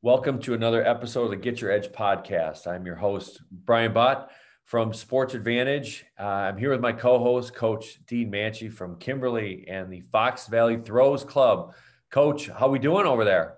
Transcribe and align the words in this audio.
Welcome 0.00 0.38
to 0.42 0.54
another 0.54 0.86
episode 0.86 1.24
of 1.24 1.30
the 1.30 1.36
Get 1.36 1.60
Your 1.60 1.72
Edge 1.72 1.88
podcast. 1.88 2.68
I'm 2.68 2.86
your 2.86 2.94
host, 2.94 3.42
Brian 3.50 3.92
Bott 3.92 4.30
from 4.62 4.94
Sports 4.94 5.34
Advantage. 5.34 6.06
Uh, 6.16 6.22
I'm 6.22 6.56
here 6.56 6.70
with 6.70 6.80
my 6.80 6.92
co 6.92 7.18
host, 7.18 7.52
Coach 7.52 7.98
Dean 8.06 8.30
Manchi 8.30 8.72
from 8.72 8.94
Kimberly 9.00 9.66
and 9.66 9.92
the 9.92 10.02
Fox 10.12 10.46
Valley 10.46 10.76
Throws 10.76 11.24
Club. 11.24 11.74
Coach, 12.12 12.46
how 12.46 12.68
are 12.68 12.70
we 12.70 12.78
doing 12.78 13.06
over 13.06 13.24
there? 13.24 13.56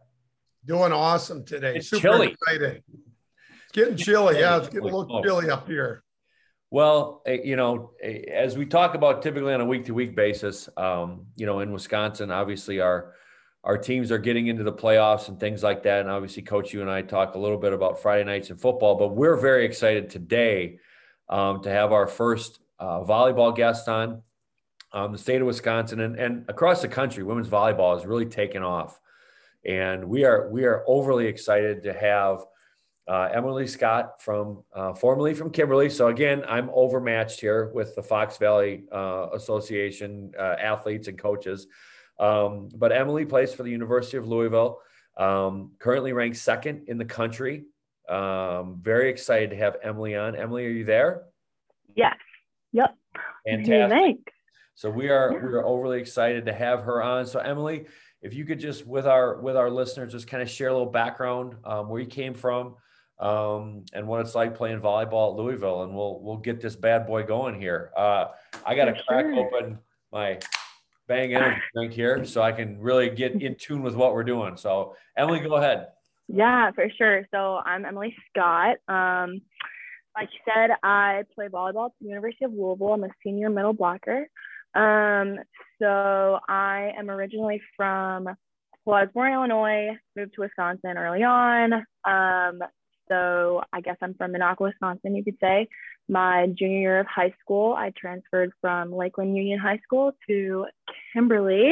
Doing 0.65 0.93
awesome 0.93 1.45
today. 1.45 1.77
It's 1.77 1.91
Super 1.91 2.01
chilly. 2.01 2.29
excited. 2.29 2.85
It's 2.89 3.73
getting 3.75 3.97
chilly. 3.99 4.39
Yeah, 4.39 4.57
it's 4.57 4.69
getting 4.69 4.89
a 4.89 4.97
little 4.97 5.23
chilly 5.23 5.51
up 5.51 5.69
here. 5.69 6.03
Well, 6.71 7.21
eh, 7.27 7.41
you 7.45 7.57
know, 7.57 7.91
eh, 8.03 8.23
as 8.33 8.57
we 8.57 8.65
talk 8.65 8.95
about 8.95 9.21
typically 9.21 9.53
on 9.53 9.61
a 9.61 9.67
week 9.67 9.85
to 9.85 9.93
week 9.93 10.17
basis, 10.17 10.71
um, 10.79 11.27
you 11.37 11.45
know, 11.45 11.61
in 11.61 11.71
Wisconsin, 11.71 12.31
obviously 12.31 12.81
our 12.81 13.13
our 13.63 13.77
teams 13.77 14.11
are 14.11 14.19
getting 14.19 14.47
into 14.47 14.63
the 14.63 14.73
playoffs 14.73 15.29
and 15.29 15.39
things 15.39 15.63
like 15.63 15.83
that. 15.83 16.01
And 16.01 16.11
obviously, 16.11 16.43
Coach, 16.43 16.73
you 16.73 16.81
and 16.81 16.91
I 16.91 17.03
talk 17.03 17.35
a 17.35 17.39
little 17.39 17.59
bit 17.59 17.73
about 17.73 18.01
Friday 18.01 18.25
nights 18.25 18.51
in 18.51 18.57
football, 18.57 18.97
but 18.97 19.09
we're 19.09 19.37
very 19.37 19.67
excited 19.67 20.09
today 20.09 20.79
um, 21.29 21.63
to 21.63 21.71
have 21.71 21.93
our 21.93 22.07
first 22.07 22.61
uh, 22.79 23.01
volleyball 23.01 23.55
guest 23.55 23.89
on. 23.89 24.23
Um, 24.93 25.13
the 25.13 25.19
state 25.19 25.41
of 25.41 25.47
Wisconsin 25.47 26.01
and, 26.01 26.17
and 26.17 26.45
across 26.49 26.83
the 26.83 26.89
country, 26.89 27.23
women's 27.23 27.49
volleyball 27.49 27.97
has 27.97 28.05
really 28.05 28.27
taken 28.27 28.65
off, 28.65 28.99
and 29.65 30.05
we 30.05 30.25
are 30.25 30.51
we 30.51 30.65
are 30.65 30.83
overly 30.89 31.27
excited 31.27 31.85
to 31.85 31.93
have 31.93 32.41
uh, 33.07 33.29
Emily 33.33 33.69
Scott 33.69 34.21
from 34.21 34.65
uh, 34.75 34.93
formerly 34.95 35.33
from 35.35 35.51
Kimberly. 35.51 35.91
So 35.91 36.09
again, 36.09 36.43
I'm 36.49 36.71
overmatched 36.73 37.41
here 37.41 37.71
with 37.73 37.95
the 37.95 38.03
Fox 38.03 38.37
Valley 38.39 38.85
uh, 38.91 39.29
Association 39.33 40.33
uh, 40.37 40.57
athletes 40.61 41.07
and 41.07 41.17
coaches. 41.17 41.69
Um, 42.21 42.69
but 42.77 42.93
Emily 42.93 43.25
plays 43.25 43.53
for 43.53 43.65
the 43.65 43.71
University 43.71 44.19
of 44.19 44.29
Louisville. 44.29 44.81
Um, 45.17 45.73
currently 45.81 46.13
ranked 46.13 46.37
second 46.37 46.85
in 46.87 46.97
the 46.97 47.05
country 47.05 47.65
um, 48.11 48.81
very 48.83 49.09
excited 49.09 49.51
to 49.51 49.57
have 49.57 49.77
Emily 49.83 50.17
on. 50.17 50.35
Emily, 50.35 50.67
are 50.67 50.71
you 50.71 50.85
there? 50.85 51.23
Yes. 51.95 52.17
Yep. 52.73 52.97
Fantastic. 53.47 54.17
So 54.75 54.91
we 54.91 55.09
are 55.09 55.33
yeah. 55.33 55.39
we 55.39 55.53
are 55.55 55.65
overly 55.65 56.01
excited 56.01 56.47
to 56.47 56.53
have 56.53 56.83
her 56.83 57.03
on. 57.03 57.27
So 57.27 57.39
Emily, 57.39 57.87
if 58.21 58.35
you 58.35 58.45
could 58.45 58.59
just 58.59 58.87
with 58.87 59.07
our 59.07 59.41
with 59.41 59.57
our 59.57 59.71
listeners 59.71 60.13
just 60.13 60.27
kind 60.27 60.43
of 60.43 60.51
share 60.51 60.69
a 60.69 60.73
little 60.73 60.91
background, 60.91 61.55
um, 61.65 61.89
where 61.89 62.01
you 62.01 62.07
came 62.07 62.35
from, 62.35 62.75
um, 63.21 63.85
and 63.93 64.07
what 64.07 64.21
it's 64.21 64.35
like 64.35 64.57
playing 64.57 64.81
volleyball 64.81 65.33
at 65.33 65.37
Louisville, 65.37 65.85
and 65.85 65.95
we'll 65.95 66.21
we'll 66.21 66.39
get 66.39 66.61
this 66.61 66.75
bad 66.75 67.07
boy 67.07 67.23
going 67.23 67.61
here. 67.61 67.93
Uh, 67.97 68.27
I 68.67 68.75
got 68.75 68.87
to 68.87 69.01
crack 69.07 69.27
sure. 69.27 69.47
open 69.47 69.79
my 70.13 70.39
bang 71.11 71.35
energy 71.35 71.61
drink 71.75 71.93
here 71.93 72.25
so 72.25 72.41
I 72.41 72.53
can 72.53 72.79
really 72.79 73.11
get 73.11 73.33
in 73.43 73.57
tune 73.57 73.83
with 73.83 73.97
what 73.97 74.15
we're 74.15 74.23
doing. 74.23 74.57
So 74.57 74.95
Emily, 75.17 75.41
go 75.41 75.57
ahead. 75.57 75.89
Yeah, 76.29 76.71
for 76.71 76.87
sure. 76.97 77.27
So 77.33 77.57
I'm 77.57 77.85
Emily 77.85 78.15
Scott. 78.31 78.77
Um, 78.87 79.43
like 80.15 80.29
you 80.33 80.41
said, 80.47 80.71
I 80.85 81.25
play 81.35 81.49
volleyball 81.49 81.87
at 81.87 81.93
the 82.01 82.07
University 82.07 82.45
of 82.45 82.53
Louisville. 82.53 82.93
I'm 82.93 83.03
a 83.03 83.09
senior 83.25 83.51
middle 83.51 83.73
blocker. 83.73 84.29
Um, 84.77 85.39
so 85.81 86.39
I 86.49 86.93
am 86.97 87.11
originally 87.11 87.61
from, 87.77 88.29
well, 88.85 89.05
Illinois, 89.17 89.97
moved 90.17 90.35
to 90.35 90.43
Wisconsin 90.43 90.97
early 90.97 91.25
on. 91.25 91.73
Um, 92.05 92.63
so 93.09 93.63
I 93.73 93.81
guess 93.81 93.97
I'm 94.01 94.15
from 94.15 94.33
Minocqua, 94.33 94.61
Wisconsin, 94.61 95.17
you 95.17 95.25
could 95.25 95.39
say. 95.41 95.67
My 96.11 96.49
junior 96.49 96.81
year 96.81 97.01
of 97.01 97.07
high 97.07 97.33
school, 97.41 97.73
I 97.73 97.93
transferred 97.97 98.51
from 98.61 98.93
Lakeland 98.93 99.37
Union 99.37 99.61
High 99.61 99.79
School 99.85 100.11
to 100.29 100.67
Kimberly. 101.13 101.71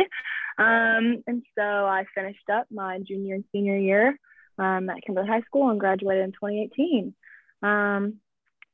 Um, 0.56 1.24
and 1.26 1.42
so 1.56 1.64
I 1.64 2.04
finished 2.14 2.48
up 2.48 2.66
my 2.70 3.00
junior 3.00 3.34
and 3.34 3.44
senior 3.50 3.76
year 3.76 4.16
um, 4.56 4.88
at 4.90 5.02
Kimberly 5.04 5.26
High 5.26 5.40
School 5.40 5.70
and 5.70 5.80
graduated 5.80 6.22
in 6.22 6.30
2018. 6.30 7.14
Um, 7.62 8.20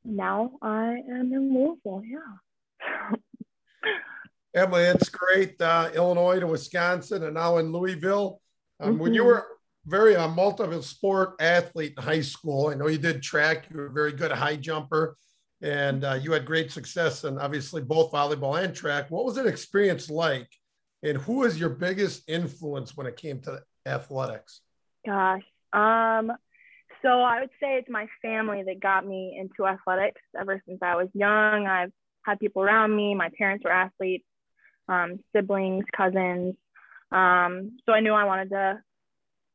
now 0.04 0.52
I 0.60 0.98
am 1.10 1.32
in 1.32 1.54
Louisville. 1.54 2.02
Yeah. 2.04 3.16
Emily, 4.54 4.82
it's 4.82 5.08
great. 5.08 5.58
Uh, 5.58 5.88
Illinois 5.94 6.40
to 6.40 6.46
Wisconsin 6.46 7.22
and 7.22 7.32
now 7.32 7.56
in 7.56 7.72
Louisville. 7.72 8.42
Um, 8.80 8.90
mm-hmm. 8.90 8.98
When 9.02 9.14
you 9.14 9.22
mm-hmm. 9.22 9.28
were 9.28 9.46
very 9.86 10.14
a 10.14 10.28
multiple 10.28 10.82
sport 10.82 11.36
athlete 11.40 11.94
in 11.96 12.02
high 12.02 12.20
school, 12.20 12.68
I 12.68 12.74
know 12.74 12.88
you 12.88 12.98
did 12.98 13.22
track, 13.22 13.68
you 13.70 13.78
were 13.78 13.86
a 13.86 13.92
very 13.92 14.12
good 14.12 14.30
high 14.30 14.56
jumper, 14.56 15.16
and 15.64 16.04
uh, 16.04 16.12
you 16.12 16.30
had 16.30 16.44
great 16.44 16.70
success 16.70 17.24
in 17.24 17.38
obviously 17.38 17.80
both 17.80 18.12
volleyball 18.12 18.62
and 18.62 18.74
track. 18.74 19.10
What 19.10 19.24
was 19.24 19.34
that 19.36 19.46
experience 19.46 20.10
like? 20.10 20.48
And 21.02 21.16
who 21.16 21.38
was 21.38 21.58
your 21.58 21.70
biggest 21.70 22.22
influence 22.28 22.94
when 22.96 23.06
it 23.06 23.16
came 23.16 23.40
to 23.40 23.62
athletics? 23.86 24.60
Gosh, 25.06 25.42
um, 25.72 26.32
so 27.00 27.08
I 27.08 27.40
would 27.40 27.50
say 27.60 27.76
it's 27.76 27.88
my 27.88 28.06
family 28.20 28.62
that 28.62 28.80
got 28.80 29.06
me 29.06 29.38
into 29.38 29.66
athletics 29.66 30.20
ever 30.38 30.62
since 30.68 30.80
I 30.82 30.96
was 30.96 31.08
young. 31.14 31.66
I've 31.66 31.92
had 32.24 32.38
people 32.40 32.62
around 32.62 32.94
me. 32.94 33.14
My 33.14 33.30
parents 33.36 33.64
were 33.64 33.72
athletes, 33.72 34.24
um, 34.88 35.20
siblings, 35.34 35.84
cousins. 35.96 36.54
Um, 37.10 37.78
so 37.86 37.92
I 37.92 38.00
knew 38.00 38.12
I 38.12 38.24
wanted 38.24 38.50
to 38.50 38.80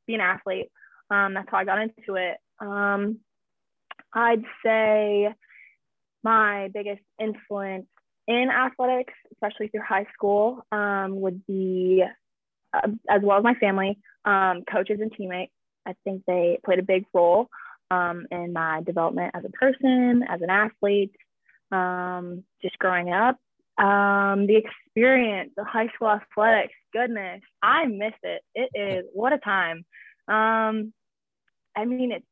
be 0.08 0.16
an 0.16 0.22
athlete. 0.22 0.72
Um, 1.12 1.36
that's 1.36 1.50
how 1.50 1.58
I 1.58 1.66
got 1.66 1.82
into 1.82 2.16
it. 2.16 2.38
Um, 2.60 3.20
I'd 4.14 4.44
say 4.64 5.34
my 6.24 6.70
biggest 6.74 7.02
influence 7.20 7.88
in 8.28 8.50
athletics, 8.50 9.14
especially 9.32 9.70
through 9.70 9.82
high 9.88 10.06
school, 10.14 10.64
um, 10.72 11.20
would 11.22 11.46
be, 11.48 12.04
uh, 12.74 12.88
as 13.10 13.22
well 13.24 13.38
as 13.38 13.44
my 13.44 13.56
family, 13.56 13.98
um, 14.26 14.64
coaches 14.72 15.00
and 15.02 15.12
teammates. 15.12 15.52
I 15.86 15.94
think 16.04 16.24
they 16.28 16.60
played 16.64 16.80
a 16.80 16.84
big 16.84 17.06
role 17.14 17.48
um, 17.90 18.28
in 18.32 18.54
my 18.54 18.82
development 18.86 19.32
as 19.34 19.44
a 19.46 19.50
person, 19.50 20.24
as 20.28 20.42
an 20.42 20.50
athlete, 20.50 21.16
um, 21.72 22.44
just 22.62 22.78
growing 22.78 23.12
up. 23.12 23.38
Um, 23.78 24.46
the 24.46 24.58
experience, 24.58 25.52
the 25.56 25.64
high 25.64 25.88
school 25.96 26.10
athletics, 26.10 26.74
goodness, 26.92 27.42
I 27.64 27.86
miss 27.86 28.14
it. 28.24 28.42
It 28.54 28.70
is 28.76 29.06
what 29.14 29.32
a 29.32 29.38
time. 29.38 29.86
Um, 30.28 30.94
I 31.76 31.86
mean, 31.86 32.12
it's 32.12 32.26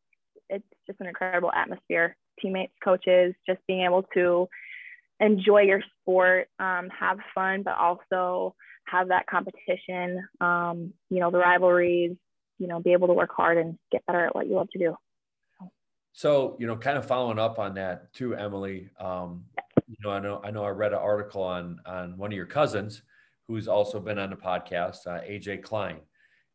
it's 0.50 0.66
just 0.86 1.00
an 1.00 1.08
incredible 1.08 1.52
atmosphere. 1.52 2.16
Teammates, 2.42 2.74
coaches, 2.84 3.34
just 3.48 3.60
being 3.68 3.86
able 3.86 4.04
to 4.14 4.48
enjoy 5.20 5.62
your 5.62 5.82
sport, 6.02 6.48
um, 6.60 6.90
have 6.98 7.18
fun, 7.34 7.64
but 7.64 7.78
also 7.78 8.56
have 8.86 9.10
that 9.10 9.28
competition. 9.28 10.28
Um, 10.40 10.94
you 11.10 11.20
know, 11.20 11.32
the 11.32 11.40
rivalries, 11.40 12.16
you 12.60 12.68
know, 12.68 12.80
be 12.80 12.94
able 12.94 13.08
to 13.08 13.14
work 13.14 13.32
hard 13.36 13.58
and 13.58 13.78
get 13.92 14.06
better 14.06 14.26
at 14.26 14.36
what 14.36 14.48
you 14.48 14.56
love 14.56 14.70
to 14.72 14.80
do. 14.80 14.96
So, 16.14 16.56
you 16.60 16.66
know, 16.66 16.76
kind 16.76 16.98
of 16.98 17.06
following 17.06 17.38
up 17.38 17.60
on 17.60 17.76
that 17.76 18.12
too, 18.14 18.34
Emily. 18.36 18.90
Um, 19.00 19.46
you 19.88 19.96
know, 20.04 20.10
I 20.10 20.20
know 20.20 20.42
I 20.44 20.52
know 20.52 20.64
I 20.64 20.70
read 20.70 20.94
an 20.94 21.00
article 21.00 21.44
on 21.44 21.80
on 21.86 22.18
one 22.18 22.32
of 22.32 22.36
your 22.36 22.48
cousins 22.48 23.04
who's 23.48 23.68
also 23.68 24.00
been 24.00 24.20
on 24.20 24.30
the 24.30 24.36
podcast, 24.36 25.08
uh, 25.08 25.22
AJ 25.22 25.64
Klein. 25.64 26.00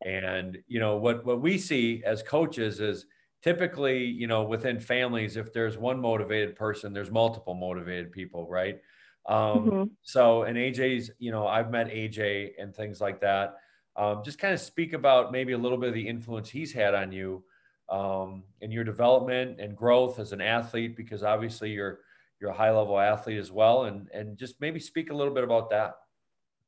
And 0.05 0.57
you 0.67 0.79
know 0.79 0.97
what 0.97 1.25
what 1.25 1.41
we 1.41 1.57
see 1.57 2.03
as 2.05 2.21
coaches 2.21 2.81
is 2.81 3.05
typically, 3.43 4.05
you 4.05 4.25
know, 4.25 4.43
within 4.43 4.79
families, 4.79 5.35
if 5.35 5.51
there's 5.51 5.77
one 5.77 5.99
motivated 5.99 6.55
person, 6.55 6.93
there's 6.93 7.11
multiple 7.11 7.53
motivated 7.53 8.11
people, 8.11 8.47
right? 8.47 8.79
Um, 9.25 9.37
mm-hmm. 9.37 9.83
So, 10.01 10.43
and 10.43 10.57
AJ's, 10.57 11.11
you 11.19 11.31
know, 11.31 11.45
I've 11.45 11.69
met 11.69 11.89
AJ 11.89 12.51
and 12.57 12.73
things 12.73 13.01
like 13.01 13.21
that. 13.21 13.57
Um, 13.95 14.21
just 14.23 14.39
kind 14.39 14.53
of 14.53 14.59
speak 14.59 14.93
about 14.93 15.31
maybe 15.31 15.53
a 15.53 15.57
little 15.57 15.77
bit 15.77 15.89
of 15.89 15.95
the 15.95 16.07
influence 16.07 16.49
he's 16.49 16.73
had 16.73 16.95
on 16.95 17.11
you 17.11 17.43
um, 17.89 18.43
in 18.61 18.71
your 18.71 18.83
development 18.83 19.59
and 19.59 19.75
growth 19.75 20.19
as 20.19 20.31
an 20.31 20.41
athlete, 20.41 20.95
because 20.95 21.21
obviously 21.21 21.69
you're 21.71 21.99
you're 22.39 22.49
a 22.49 22.55
high 22.55 22.71
level 22.71 22.99
athlete 22.99 23.37
as 23.37 23.51
well, 23.51 23.83
and 23.85 24.09
and 24.13 24.37
just 24.37 24.59
maybe 24.59 24.79
speak 24.79 25.11
a 25.11 25.13
little 25.13 25.33
bit 25.33 25.43
about 25.43 25.69
that. 25.69 25.93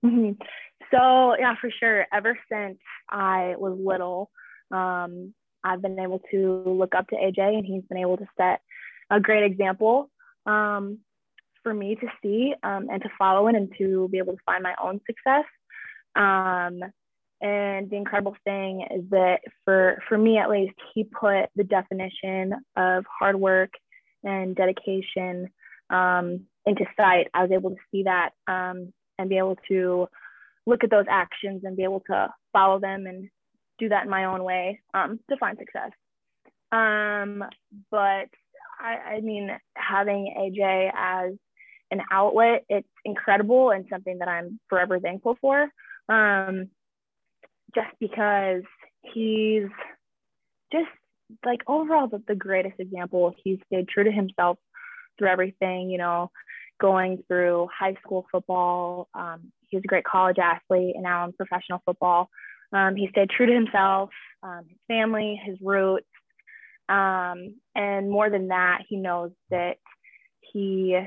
Mm-hmm. 0.05 0.39
So 0.91 1.35
yeah, 1.39 1.55
for 1.59 1.71
sure. 1.79 2.05
Ever 2.13 2.37
since 2.51 2.77
I 3.09 3.55
was 3.57 3.75
little, 3.83 4.29
um, 4.71 5.33
I've 5.65 5.81
been 5.81 5.99
able 5.99 6.21
to 6.31 6.63
look 6.65 6.93
up 6.95 7.07
to 7.09 7.15
AJ, 7.15 7.39
and 7.39 7.65
he's 7.65 7.83
been 7.89 7.97
able 7.97 8.17
to 8.17 8.27
set 8.37 8.61
a 9.09 9.19
great 9.19 9.43
example 9.43 10.09
um, 10.45 10.99
for 11.63 11.73
me 11.73 11.95
to 11.95 12.07
see 12.21 12.53
um, 12.63 12.87
and 12.91 13.01
to 13.01 13.09
follow 13.17 13.47
in, 13.47 13.55
and 13.55 13.73
to 13.79 14.07
be 14.09 14.19
able 14.19 14.33
to 14.33 14.43
find 14.45 14.61
my 14.61 14.75
own 14.81 15.01
success. 15.05 15.45
Um, 16.15 16.81
and 17.41 17.89
the 17.89 17.97
incredible 17.97 18.35
thing 18.45 18.87
is 18.95 19.03
that 19.09 19.39
for 19.65 20.01
for 20.07 20.17
me 20.17 20.37
at 20.37 20.49
least, 20.49 20.75
he 20.93 21.03
put 21.03 21.49
the 21.55 21.63
definition 21.63 22.53
of 22.77 23.03
hard 23.19 23.35
work 23.35 23.71
and 24.23 24.55
dedication 24.55 25.49
um, 25.89 26.41
into 26.65 26.85
sight. 26.95 27.27
I 27.33 27.41
was 27.41 27.51
able 27.51 27.71
to 27.71 27.75
see 27.91 28.03
that 28.03 28.31
um, 28.47 28.93
and 29.17 29.29
be 29.29 29.37
able 29.37 29.57
to 29.67 30.07
look 30.65 30.83
at 30.83 30.89
those 30.89 31.05
actions 31.09 31.63
and 31.63 31.77
be 31.77 31.83
able 31.83 32.01
to 32.07 32.33
follow 32.53 32.79
them 32.79 33.05
and 33.05 33.29
do 33.79 33.89
that 33.89 34.05
in 34.05 34.09
my 34.09 34.25
own 34.25 34.43
way 34.43 34.81
um, 34.93 35.19
to 35.29 35.37
find 35.37 35.57
success. 35.57 35.91
Um, 36.71 37.43
but 37.91 38.29
I, 38.79 39.15
I 39.15 39.21
mean, 39.21 39.49
having 39.75 40.33
AJ 40.37 40.91
as 40.95 41.33
an 41.91 42.01
outlet, 42.11 42.65
it's 42.69 42.87
incredible 43.03 43.71
and 43.71 43.85
something 43.89 44.17
that 44.19 44.27
I'm 44.27 44.59
forever 44.69 44.99
thankful 44.99 45.37
for. 45.39 45.69
Um, 46.09 46.69
just 47.73 47.89
because 47.99 48.63
he's 49.01 49.67
just 50.71 50.89
like 51.45 51.61
overall 51.67 52.07
the, 52.07 52.21
the 52.27 52.35
greatest 52.35 52.79
example. 52.79 53.35
He 53.43 53.61
stayed 53.67 53.87
true 53.87 54.03
to 54.03 54.11
himself 54.11 54.57
through 55.17 55.29
everything, 55.29 55.89
you 55.89 55.97
know, 55.97 56.31
going 56.79 57.23
through 57.27 57.67
high 57.77 57.95
school 58.03 58.25
football. 58.31 59.07
Um, 59.13 59.51
he 59.69 59.77
was 59.77 59.83
a 59.83 59.87
great 59.87 60.03
college 60.03 60.37
athlete 60.37 60.95
and 60.95 61.03
now 61.03 61.25
in 61.25 61.33
professional 61.33 61.81
football. 61.85 62.29
Um, 62.73 62.95
he 62.95 63.07
stayed 63.09 63.29
true 63.29 63.45
to 63.45 63.53
himself, 63.53 64.09
um, 64.43 64.61
his 64.67 64.77
family, 64.87 65.41
his 65.43 65.57
roots. 65.61 66.07
Um, 66.87 67.55
and 67.73 68.09
more 68.09 68.29
than 68.29 68.49
that, 68.49 68.81
he 68.87 68.97
knows 68.97 69.31
that 69.49 69.77
he 70.53 70.99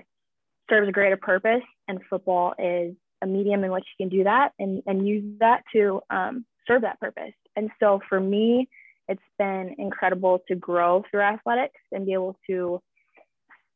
serves 0.69 0.89
a 0.89 0.93
greater 0.93 1.17
purpose, 1.17 1.63
and 1.87 2.01
football 2.11 2.55
is 2.59 2.95
a 3.23 3.27
medium 3.27 3.65
in 3.65 3.71
which 3.71 3.87
he 3.97 4.05
can 4.05 4.11
do 4.11 4.25
that 4.25 4.53
and, 4.59 4.83
and 4.87 5.07
use 5.07 5.25
that 5.41 5.63
to 5.73 6.01
um, 6.11 6.45
serve 6.67 6.83
that 6.83 7.01
purpose. 7.01 7.33
And 7.57 7.71
so 7.81 8.01
for 8.09 8.21
me, 8.21 8.69
it's 9.09 9.21
been 9.39 9.75
incredible 9.79 10.41
to 10.49 10.55
grow 10.55 11.03
through 11.11 11.23
athletics 11.23 11.81
and 11.91 12.07
be 12.07 12.13
able 12.13 12.37
to 12.49 12.81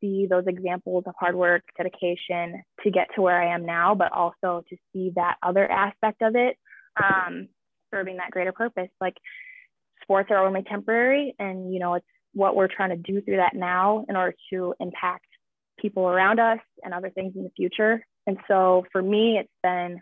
see 0.01 0.27
those 0.27 0.45
examples 0.47 1.05
of 1.07 1.15
hard 1.19 1.35
work, 1.35 1.63
dedication 1.77 2.63
to 2.83 2.91
get 2.91 3.09
to 3.15 3.23
where 3.23 3.41
I 3.41 3.55
am 3.55 3.65
now, 3.65 3.95
but 3.95 4.13
also 4.13 4.63
to 4.69 4.77
see 4.93 5.13
that 5.15 5.37
other 5.43 5.71
aspect 5.71 6.23
of 6.23 6.37
it 6.37 6.57
um, 7.03 7.49
serving 7.93 8.17
that 8.17 8.31
greater 8.31 8.53
purpose. 8.53 8.89
Like 9.01 9.17
sports 10.03 10.31
are 10.31 10.45
only 10.45 10.63
temporary, 10.63 11.35
and 11.39 11.73
you 11.73 11.81
know 11.81 11.95
it's 11.95 12.07
what 12.35 12.57
we're 12.57 12.69
trying 12.69 12.91
to 12.91 12.97
do 12.97 13.21
through 13.21 13.37
that 13.37 13.55
now 13.55 14.05
in 14.09 14.17
order 14.17 14.35
to 14.51 14.75
impact 14.81 15.27
people 15.79 16.09
around 16.09 16.41
us 16.41 16.61
and 16.83 16.95
other 16.95 17.11
things 17.11 17.35
in 17.37 17.43
the 17.43 17.51
future. 17.51 18.05
And 18.27 18.39
so 18.49 18.85
for 18.93 19.03
me, 19.03 19.39
it's 19.39 19.53
been 19.63 20.01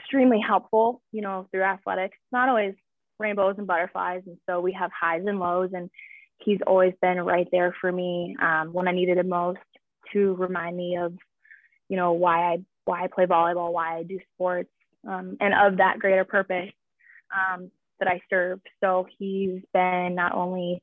extremely 0.00 0.40
helpful, 0.40 1.02
you 1.12 1.20
know, 1.20 1.46
through 1.50 1.62
athletics. 1.62 2.16
Not 2.32 2.48
always 2.48 2.74
rainbows 3.18 3.56
and 3.58 3.66
butterflies, 3.66 4.22
and 4.26 4.38
so 4.48 4.60
we 4.60 4.72
have 4.72 4.90
highs 4.98 5.22
and 5.26 5.38
lows, 5.38 5.70
and 5.72 5.90
he's 6.38 6.60
always 6.66 6.94
been 7.02 7.20
right 7.20 7.48
there 7.50 7.74
for 7.80 7.90
me 7.90 8.36
um, 8.40 8.72
when 8.72 8.88
I 8.88 8.92
needed 8.92 9.18
him 9.18 9.28
most 9.28 9.58
to 10.12 10.34
remind 10.34 10.76
me 10.76 10.96
of, 10.96 11.12
you 11.88 11.96
know, 11.96 12.12
why 12.12 12.52
I 12.52 12.58
why 12.84 13.04
I 13.04 13.08
play 13.08 13.26
volleyball, 13.26 13.72
why 13.72 13.98
I 13.98 14.02
do 14.02 14.18
sports, 14.34 14.70
um, 15.06 15.36
and 15.40 15.54
of 15.54 15.78
that 15.78 15.98
greater 15.98 16.24
purpose 16.24 16.70
um, 17.34 17.70
that 17.98 18.08
I 18.08 18.20
serve. 18.30 18.60
So 18.82 19.06
he's 19.18 19.62
been 19.72 20.14
not 20.14 20.34
only 20.34 20.82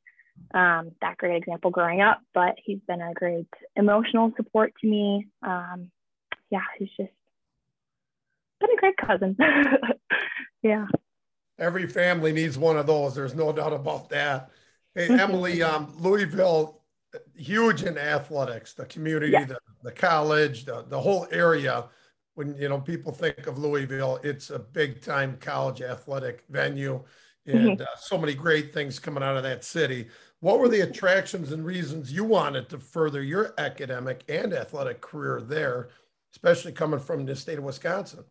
um, 0.53 0.91
that 1.01 1.17
great 1.17 1.37
example 1.37 1.71
growing 1.71 2.01
up, 2.01 2.21
but 2.33 2.55
he's 2.63 2.79
been 2.87 3.01
a 3.01 3.13
great 3.13 3.47
emotional 3.75 4.31
support 4.35 4.73
to 4.81 4.87
me. 4.87 5.27
Um, 5.41 5.91
yeah, 6.49 6.61
he's 6.77 6.89
just 6.97 7.11
been 8.59 8.69
a 8.71 8.79
great 8.79 8.97
cousin. 8.97 9.37
yeah. 10.63 10.85
Every 11.57 11.87
family 11.87 12.33
needs 12.33 12.57
one 12.57 12.77
of 12.77 12.85
those. 12.85 13.15
There's 13.15 13.35
no 13.35 13.53
doubt 13.53 13.73
about 13.73 14.09
that. 14.09 14.49
Hey, 14.93 15.07
Emily, 15.09 15.63
um, 15.63 15.93
Louisville, 15.99 16.81
huge 17.35 17.83
in 17.83 17.97
athletics, 17.97 18.73
the 18.73 18.85
community, 18.85 19.31
yeah. 19.31 19.45
the, 19.45 19.59
the 19.83 19.91
college, 19.91 20.65
the, 20.65 20.85
the 20.87 20.99
whole 20.99 21.27
area 21.31 21.85
when 22.35 22.55
you 22.57 22.69
know 22.69 22.79
people 22.79 23.11
think 23.11 23.47
of 23.47 23.57
Louisville, 23.57 24.19
it's 24.23 24.49
a 24.49 24.59
big 24.59 25.01
time 25.01 25.37
college 25.39 25.81
athletic 25.81 26.43
venue, 26.49 27.01
mm-hmm. 27.47 27.57
and 27.57 27.69
mm-hmm. 27.71 27.81
uh, 27.81 27.97
so 27.97 28.17
many 28.17 28.35
great 28.35 28.73
things 28.73 28.99
coming 28.99 29.23
out 29.23 29.37
of 29.37 29.43
that 29.43 29.63
city. 29.63 30.07
What 30.41 30.59
were 30.59 30.69
the 30.69 30.81
attractions 30.81 31.51
and 31.51 31.65
reasons 31.65 32.11
you 32.11 32.23
wanted 32.23 32.69
to 32.69 32.77
further 32.77 33.23
your 33.23 33.53
academic 33.57 34.23
and 34.29 34.53
athletic 34.53 35.01
career 35.01 35.41
there, 35.41 35.89
especially 36.33 36.73
coming 36.73 36.99
from 36.99 37.25
the 37.25 37.35
state 37.35 37.57
of 37.57 37.63
Wisconsin? 37.63 38.25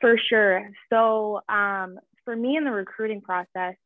For 0.00 0.18
sure. 0.28 0.68
So 0.90 1.40
um, 1.48 1.98
for 2.24 2.36
me 2.36 2.56
in 2.56 2.64
the 2.64 2.70
recruiting 2.70 3.22
process, 3.22 3.76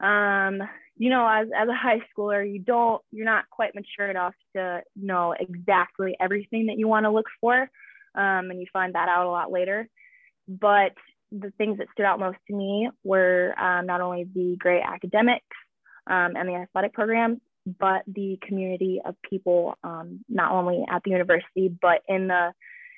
um, 0.00 0.60
you 0.96 1.08
know, 1.08 1.26
as, 1.26 1.48
as 1.56 1.68
a 1.68 1.74
high 1.74 2.02
schooler, 2.14 2.44
you 2.44 2.58
don't, 2.58 3.00
you're 3.10 3.24
not 3.24 3.48
quite 3.50 3.74
mature 3.74 4.10
enough 4.10 4.34
to 4.54 4.82
know 4.94 5.34
exactly 5.38 6.16
everything 6.20 6.66
that 6.66 6.76
you 6.76 6.86
want 6.88 7.04
to 7.04 7.10
look 7.10 7.26
for 7.40 7.70
um, 8.14 8.50
and 8.50 8.60
you 8.60 8.66
find 8.72 8.94
that 8.94 9.08
out 9.08 9.26
a 9.26 9.30
lot 9.30 9.50
later. 9.50 9.88
But 10.48 10.92
the 11.32 11.52
things 11.58 11.78
that 11.78 11.88
stood 11.92 12.04
out 12.04 12.20
most 12.20 12.38
to 12.48 12.54
me 12.54 12.90
were 13.02 13.54
um, 13.58 13.86
not 13.86 14.00
only 14.00 14.24
the 14.24 14.56
great 14.58 14.82
academics 14.82 15.44
um, 16.06 16.36
and 16.36 16.48
the 16.48 16.54
athletic 16.54 16.92
programs, 16.92 17.38
but 17.80 18.02
the 18.06 18.38
community 18.46 19.00
of 19.04 19.16
people, 19.28 19.74
um, 19.82 20.24
not 20.28 20.52
only 20.52 20.84
at 20.90 21.02
the 21.02 21.10
university 21.10 21.68
but 21.80 22.02
in 22.08 22.28
the 22.28 22.52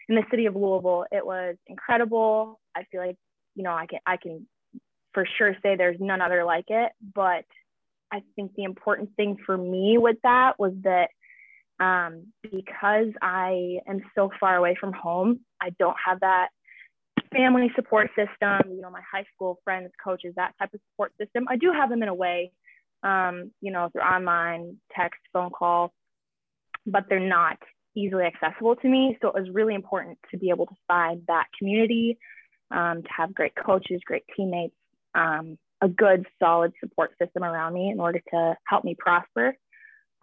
in 0.08 0.14
the 0.14 0.24
city 0.30 0.46
of 0.46 0.54
Louisville. 0.54 1.04
It 1.10 1.24
was 1.24 1.56
incredible. 1.66 2.60
I 2.76 2.84
feel 2.90 3.00
like 3.00 3.16
you 3.54 3.62
know 3.62 3.72
I 3.72 3.86
can 3.86 4.00
I 4.06 4.16
can 4.16 4.46
for 5.14 5.26
sure 5.38 5.56
say 5.62 5.76
there's 5.76 6.00
none 6.00 6.20
other 6.20 6.44
like 6.44 6.66
it. 6.68 6.92
But 7.14 7.44
I 8.12 8.22
think 8.34 8.54
the 8.54 8.64
important 8.64 9.10
thing 9.16 9.36
for 9.44 9.56
me 9.56 9.98
with 9.98 10.16
that 10.22 10.58
was 10.58 10.72
that 10.82 11.10
um, 11.80 12.32
because 12.42 13.08
I 13.20 13.78
am 13.86 14.00
so 14.14 14.30
far 14.40 14.56
away 14.56 14.76
from 14.78 14.92
home, 14.92 15.40
I 15.60 15.70
don't 15.78 15.96
have 16.04 16.20
that 16.20 16.48
family 17.32 17.70
support 17.74 18.08
system, 18.08 18.72
you 18.74 18.80
know, 18.80 18.90
my 18.90 19.02
high 19.10 19.24
school 19.34 19.58
friends, 19.64 19.90
coaches, 20.02 20.34
that 20.36 20.54
type 20.58 20.72
of 20.72 20.80
support 20.90 21.12
system. 21.20 21.46
I 21.48 21.56
do 21.56 21.72
have 21.72 21.90
them 21.90 22.02
in 22.02 22.08
a 22.08 22.14
way, 22.14 22.52
um, 23.02 23.50
you 23.60 23.72
know, 23.72 23.88
through 23.92 24.02
online, 24.02 24.76
text, 24.94 25.20
phone 25.32 25.50
call, 25.50 25.92
but 26.86 27.04
they're 27.08 27.20
not 27.20 27.58
easily 27.94 28.24
accessible 28.24 28.76
to 28.76 28.88
me. 28.88 29.18
So 29.20 29.28
it 29.28 29.34
was 29.34 29.50
really 29.50 29.74
important 29.74 30.18
to 30.30 30.38
be 30.38 30.50
able 30.50 30.66
to 30.66 30.74
find 30.86 31.22
that 31.28 31.46
community, 31.58 32.18
um, 32.70 33.02
to 33.02 33.08
have 33.16 33.34
great 33.34 33.52
coaches, 33.54 34.00
great 34.04 34.24
teammates, 34.36 34.74
um, 35.14 35.58
a 35.80 35.88
good, 35.88 36.26
solid 36.38 36.72
support 36.80 37.12
system 37.20 37.42
around 37.42 37.74
me 37.74 37.90
in 37.90 38.00
order 38.00 38.20
to 38.32 38.56
help 38.66 38.84
me 38.84 38.94
prosper. 38.98 39.56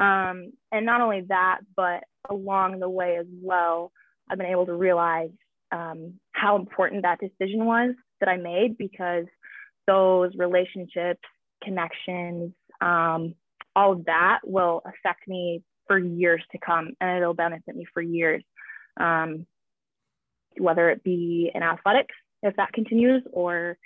Um, 0.04 0.52
and 0.72 0.86
not 0.86 1.02
only 1.02 1.22
that, 1.30 1.60
but 1.76 2.04
along 2.30 2.80
the 2.80 2.90
way 2.90 3.16
as 3.18 3.26
well, 3.42 3.92
I've 4.30 4.38
been 4.38 4.48
able 4.48 4.66
to 4.66 4.74
realize 4.74 5.32
um, 5.72 6.16
how 6.34 6.58
important 6.58 7.04
that 7.04 7.20
decision 7.20 7.66
was 7.66 7.96
that 8.20 8.28
I 8.28 8.38
made 8.38 8.78
because 8.78 9.26
those 9.88 10.32
relationships, 10.38 11.22
connections, 11.64 12.54
um, 12.82 13.36
all 13.76 13.94
of 13.94 14.06
that 14.06 14.40
will 14.44 14.82
affect 14.86 15.28
me 15.28 15.64
for 15.88 15.98
years 15.98 16.44
to 16.52 16.58
come 16.58 16.92
and 17.00 17.18
it'll 17.18 17.34
benefit 17.34 17.76
me 17.76 17.86
for 17.94 18.02
years. 18.02 18.44
Um, 19.00 19.46
whether 20.58 20.90
it 20.90 21.04
be 21.04 21.50
in 21.54 21.64
athletics, 21.64 22.14
if 22.44 22.56
that 22.58 22.74
continues, 22.74 23.24
or 23.32 23.78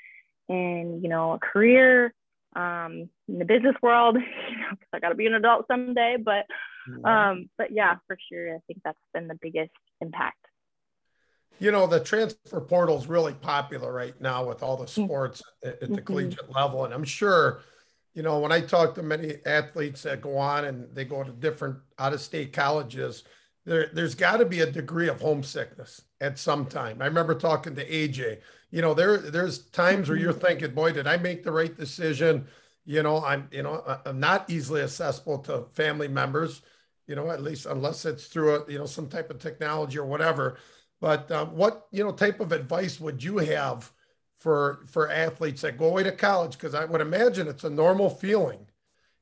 in, 0.50 1.00
you 1.02 1.10
know, 1.10 1.34
a 1.34 1.40
career, 1.40 2.14
um, 2.58 3.10
in 3.28 3.40
the 3.40 3.46
business 3.46 3.76
world, 3.82 4.16
you 4.50 4.58
know, 4.58 4.78
I 4.92 5.00
got 5.00 5.10
to 5.10 5.16
be 5.16 5.28
an 5.28 5.36
adult 5.36 5.68
someday. 5.68 6.18
But, 6.24 6.46
um, 7.08 7.50
but 7.58 7.72
yeah, 7.72 7.96
for 8.08 8.18
sure, 8.30 8.56
I 8.56 8.60
think 8.68 8.82
that's 8.84 8.98
been 9.14 9.28
the 9.28 9.38
biggest 9.40 9.72
impact. 10.02 10.38
You 11.60 11.72
know, 11.72 11.88
the 11.88 12.00
transfer 12.00 12.62
portal 12.62 12.98
is 12.98 13.08
really 13.08 13.34
popular 13.34 13.92
right 13.92 14.20
now 14.22 14.46
with 14.46 14.62
all 14.62 14.78
the 14.78 14.86
mm-hmm. 14.86 15.06
sports 15.06 15.42
at, 15.64 15.74
at 15.74 15.80
the 15.80 15.88
mm-hmm. 15.88 16.06
collegiate 16.06 16.52
level, 16.52 16.86
and 16.86 16.94
I'm 16.94 17.04
sure, 17.04 17.62
you 18.14 18.22
know, 18.22 18.40
when 18.40 18.52
I 18.52 18.62
talk 18.62 18.96
to 18.96 19.04
many 19.04 19.38
athletes 19.46 20.04
that 20.04 20.22
go 20.22 20.38
on 20.38 20.66
and 20.66 20.88
they 20.94 21.06
go 21.06 21.24
to 21.24 21.32
different 21.32 21.78
out-of-state 21.98 22.54
colleges, 22.54 23.24
there, 23.66 23.90
there's 23.92 24.14
got 24.14 24.38
to 24.38 24.46
be 24.46 24.60
a 24.60 24.72
degree 24.72 25.10
of 25.10 25.20
homesickness 25.20 26.02
at 26.22 26.38
some 26.38 26.66
time. 26.66 27.02
I 27.02 27.06
remember 27.06 27.34
talking 27.34 27.76
to 27.76 27.90
AJ. 27.90 28.40
You 28.70 28.82
know, 28.82 28.94
there 28.94 29.18
there's 29.18 29.60
times 29.60 30.10
where 30.10 30.18
you're 30.18 30.34
thinking, 30.34 30.74
"Boy, 30.74 30.92
did 30.92 31.08
I 31.08 31.18
make 31.18 31.44
the 31.44 31.52
right 31.52 31.76
decision?" 31.76 32.48
You 32.86 33.04
know, 33.04 33.24
I'm 33.24 33.48
you 33.52 33.64
know 33.64 34.00
I'm 34.06 34.20
not 34.20 34.50
easily 34.50 34.82
accessible 34.82 35.40
to 35.40 35.68
family 35.74 36.08
members. 36.08 36.62
You 37.08 37.16
know, 37.16 37.32
at 37.32 37.42
least 37.42 37.66
unless 37.66 38.06
it's 38.06 38.28
through 38.28 38.56
a 38.56 38.72
you 38.72 38.78
know 38.78 38.86
some 38.86 39.08
type 39.08 39.30
of 39.30 39.40
technology 39.40 39.98
or 39.98 40.06
whatever. 40.06 40.58
But 41.00 41.32
um, 41.32 41.56
what 41.56 41.88
you 41.92 42.04
know 42.04 42.12
type 42.12 42.40
of 42.40 42.52
advice 42.52 43.00
would 43.00 43.24
you 43.24 43.38
have 43.38 43.92
for 44.40 44.86
for 44.88 45.10
athletes 45.10 45.62
that 45.62 45.78
go 45.78 45.86
away 45.86 46.04
to 46.04 46.12
college? 46.12 46.54
Because 46.54 46.76
I 46.76 46.86
would 46.86 47.02
imagine 47.02 47.48
it's 47.48 47.64
a 47.64 47.70
normal 47.70 48.10
feeling, 48.10 48.68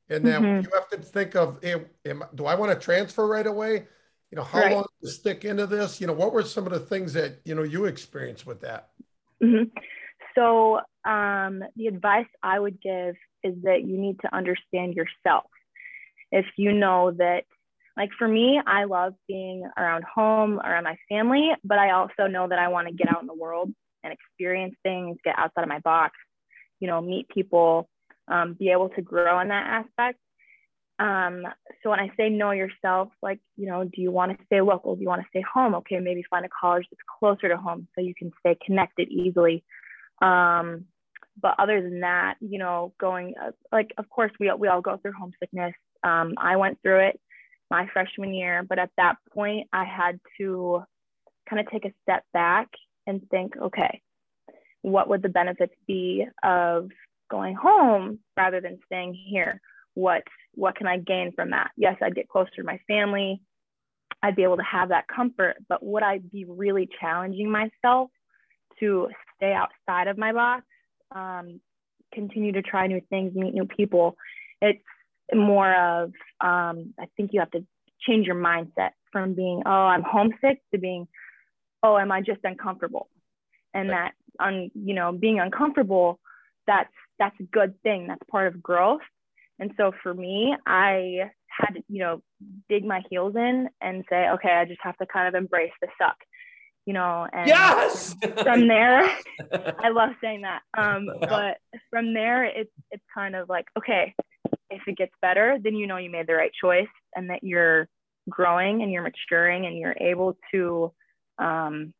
and 0.10 0.25
then 0.25 0.42
mm-hmm. 0.42 0.64
you 0.64 0.70
have 0.74 0.90
to 0.90 0.98
think 0.98 1.36
of, 1.36 1.60
hey, 1.62 1.86
am, 2.06 2.24
do 2.34 2.46
I 2.46 2.56
want 2.56 2.72
to 2.72 2.84
transfer 2.84 3.28
right 3.28 3.46
away? 3.46 3.86
you 4.32 4.36
know 4.38 4.44
how 4.44 4.60
right. 4.60 4.74
long 4.74 4.86
to 5.02 5.10
stick 5.10 5.46
into 5.46 5.66
this 5.66 6.02
you 6.02 6.08
know 6.08 6.14
what 6.14 6.34
were 6.34 6.44
some 6.44 6.66
of 6.66 6.74
the 6.74 6.80
things 6.80 7.14
that 7.14 7.40
you 7.46 7.56
know 7.56 7.64
you 7.64 7.86
experienced 7.86 8.46
with 8.46 8.60
that 8.60 8.90
mm-hmm. 9.46 9.80
so 10.36 10.80
um, 11.10 11.64
the 11.75 11.88
advice 11.88 12.28
i 12.44 12.60
would 12.60 12.82
give 12.82 13.16
is 13.44 13.56
that 13.64 13.84
you 13.84 13.98
need 13.98 14.20
to 14.22 14.36
understand 14.36 14.94
yourself 14.94 15.46
if 16.32 16.46
you 16.58 16.72
know 16.72 17.12
that 17.12 17.44
like 17.98 18.10
for 18.18 18.28
me 18.28 18.60
i 18.66 18.86
love 18.86 19.14
being 19.28 19.68
around 19.78 20.04
home 20.04 20.60
around 20.60 20.84
my 20.84 20.98
family 21.10 21.50
but 21.64 21.78
i 21.78 21.92
also 21.92 22.28
know 22.28 22.48
that 22.48 22.60
i 22.60 22.68
want 22.68 22.88
to 22.88 22.94
get 22.94 23.10
out 23.10 23.22
in 23.22 23.28
the 23.28 23.36
world 23.36 23.72
and 24.04 24.14
experience 24.14 24.75
things 24.84 25.18
get 25.24 25.38
outside 25.38 25.64
of 25.64 25.70
my 25.70 25.80
box 25.80 26.14
you 26.80 26.88
know 26.88 27.02
meet 27.02 27.28
people 27.30 27.90
um, 28.28 28.56
be 28.58 28.70
able 28.70 28.90
to 28.90 29.02
grow 29.04 29.40
in 29.40 29.50
that 29.50 29.68
aspect 29.68 30.20
um, 30.98 31.44
so 31.84 31.90
when 31.90 32.00
I 32.00 32.10
say 32.16 32.30
know 32.30 32.52
yourself, 32.52 33.10
like, 33.22 33.40
you 33.58 33.68
know, 33.68 33.84
do 33.84 34.02
you 34.02 34.12
want 34.12 34.38
to 34.38 34.46
stay 34.46 34.62
local? 34.62 34.96
Do 34.96 35.02
you 35.02 35.08
want 35.08 35.22
to 35.22 35.28
stay 35.30 35.44
home? 35.54 35.75
Okay, 35.75 36.00
maybe 36.00 36.24
find 36.30 36.46
a 36.46 36.50
college 36.50 36.86
that's 36.90 37.02
closer 37.20 37.50
to 37.50 37.58
home 37.58 37.88
so 37.96 38.02
you 38.02 38.14
can 38.18 38.32
stay 38.40 38.58
connected 38.66 39.10
easily. 39.10 39.64
Um, 40.22 40.86
but 41.42 41.56
other 41.60 41.82
than 41.82 42.00
that, 42.00 42.36
you 42.40 42.60
know, 42.60 42.94
going 42.98 43.34
uh, 43.42 43.52
like, 43.72 43.92
of 43.98 44.10
course, 44.10 44.32
we 44.40 44.52
we 44.58 44.70
all 44.70 44.82
go 44.82 44.98
through 44.98 45.12
homesickness. 45.20 45.74
Um, 46.04 46.36
I 46.38 46.56
went 46.56 46.82
through 46.82 47.08
it 47.08 47.20
my 47.70 47.88
freshman 47.92 48.34
year, 48.34 48.64
but 48.68 48.80
at 48.80 48.92
that 48.96 49.16
point, 49.34 49.68
I 49.74 49.84
had 49.84 50.20
to 50.38 50.84
kind 51.50 51.60
of 51.60 51.70
take 51.72 51.84
a 51.86 51.94
step 52.04 52.24
back 52.32 52.70
and 53.06 53.22
think, 53.30 53.58
okay, 53.58 54.02
what 54.82 55.10
would 55.10 55.22
the 55.22 55.30
benefits 55.30 55.74
be 55.88 56.25
of 56.44 56.90
going 57.30 57.56
home 57.56 58.20
rather 58.38 58.62
than 58.62 58.80
staying 58.86 59.14
here? 59.14 59.60
What 59.96 60.24
what 60.54 60.75
can 60.75 60.88
I 60.88 60.98
gain 60.98 61.32
from 61.36 61.50
that? 61.50 61.72
Yes, 61.75 61.98
I'd 62.02 62.16
get 62.16 62.30
closer 62.30 62.52
to 62.58 62.64
my 62.64 62.80
family. 62.88 63.42
I'd 64.24 64.36
be 64.36 64.44
able 64.44 64.58
to 64.58 64.64
have 64.64 64.90
that 64.90 65.08
comfort, 65.08 65.56
but 65.68 65.84
would 65.84 66.04
I 66.04 66.20
be 66.20 66.46
really 66.46 66.88
challenging 67.00 67.52
myself 67.52 68.10
to 68.80 69.10
stay 69.36 69.54
outside 69.54 70.08
of 70.08 70.18
my 70.18 70.32
box, 70.32 70.64
um, 71.14 71.60
continue 72.14 72.54
to 72.54 72.62
try 72.62 72.88
new 72.88 73.02
things, 73.10 73.36
meet 73.36 73.54
new 73.54 73.66
people? 73.66 74.16
It's 74.62 74.82
more 75.34 75.74
of 75.74 76.12
um, 76.40 76.94
I 77.00 77.08
think 77.18 77.32
you 77.34 77.40
have 77.40 77.52
to 77.52 77.66
change 78.02 78.28
your 78.28 78.36
mindset 78.36 78.92
from 79.12 79.34
being 79.34 79.64
oh 79.66 79.70
I'm 79.70 80.04
homesick 80.04 80.62
to 80.74 80.78
being 80.78 81.08
oh 81.84 81.98
am 81.98 82.12
I 82.12 82.22
just 82.22 82.42
uncomfortable, 82.44 83.10
and 83.74 83.90
that 83.90 84.12
on 84.40 84.72
you 84.74 84.94
know 84.94 85.12
being 85.12 85.40
uncomfortable 85.40 86.20
that's 86.68 86.94
that's 87.20 87.36
a 87.40 87.44
good 87.44 87.82
thing 87.84 88.08
that's 88.08 88.22
part 88.30 88.48
of 88.48 88.62
growth 88.62 89.02
and 89.60 89.72
so 89.78 89.92
for 90.04 90.14
me 90.14 90.56
I 90.66 91.32
had 91.48 91.76
to 91.76 91.84
you 91.88 92.00
know 92.00 92.22
dig 92.70 92.86
my 92.86 93.02
heels 93.10 93.36
in 93.36 93.70
and 93.82 94.04
say 94.10 94.30
okay 94.32 94.52
I 94.52 94.66
just 94.66 94.82
have 94.82 94.98
to 94.98 95.06
kind 95.06 95.28
of 95.28 95.36
embrace 95.36 95.72
the 95.82 95.88
suck 95.98 96.18
you 96.86 96.94
know 96.94 97.28
and 97.32 97.48
yes! 97.48 98.16
from 98.44 98.68
there 98.68 99.02
i 99.80 99.90
love 99.90 100.12
saying 100.22 100.42
that 100.42 100.62
um 100.78 101.10
but 101.20 101.58
from 101.90 102.14
there 102.14 102.44
it's 102.44 102.72
it's 102.92 103.04
kind 103.14 103.36
of 103.36 103.50
like 103.50 103.66
okay 103.78 104.14
if 104.70 104.82
it 104.88 104.98
gets 104.98 105.12
better 105.22 105.58
then 105.64 105.76
you 105.76 105.88
know 105.88 105.98
you 105.98 106.12
made 106.12 106.28
the 106.28 106.34
right 106.34 106.52
choice 106.60 106.88
and 107.16 107.30
that 107.30 107.44
you're 107.44 107.88
growing 108.30 108.82
and 108.82 108.92
you're 108.92 109.04
maturing 109.04 109.66
and 109.66 109.78
you're 109.78 109.96
able 110.00 110.38
to 110.52 110.92
um 111.40 111.94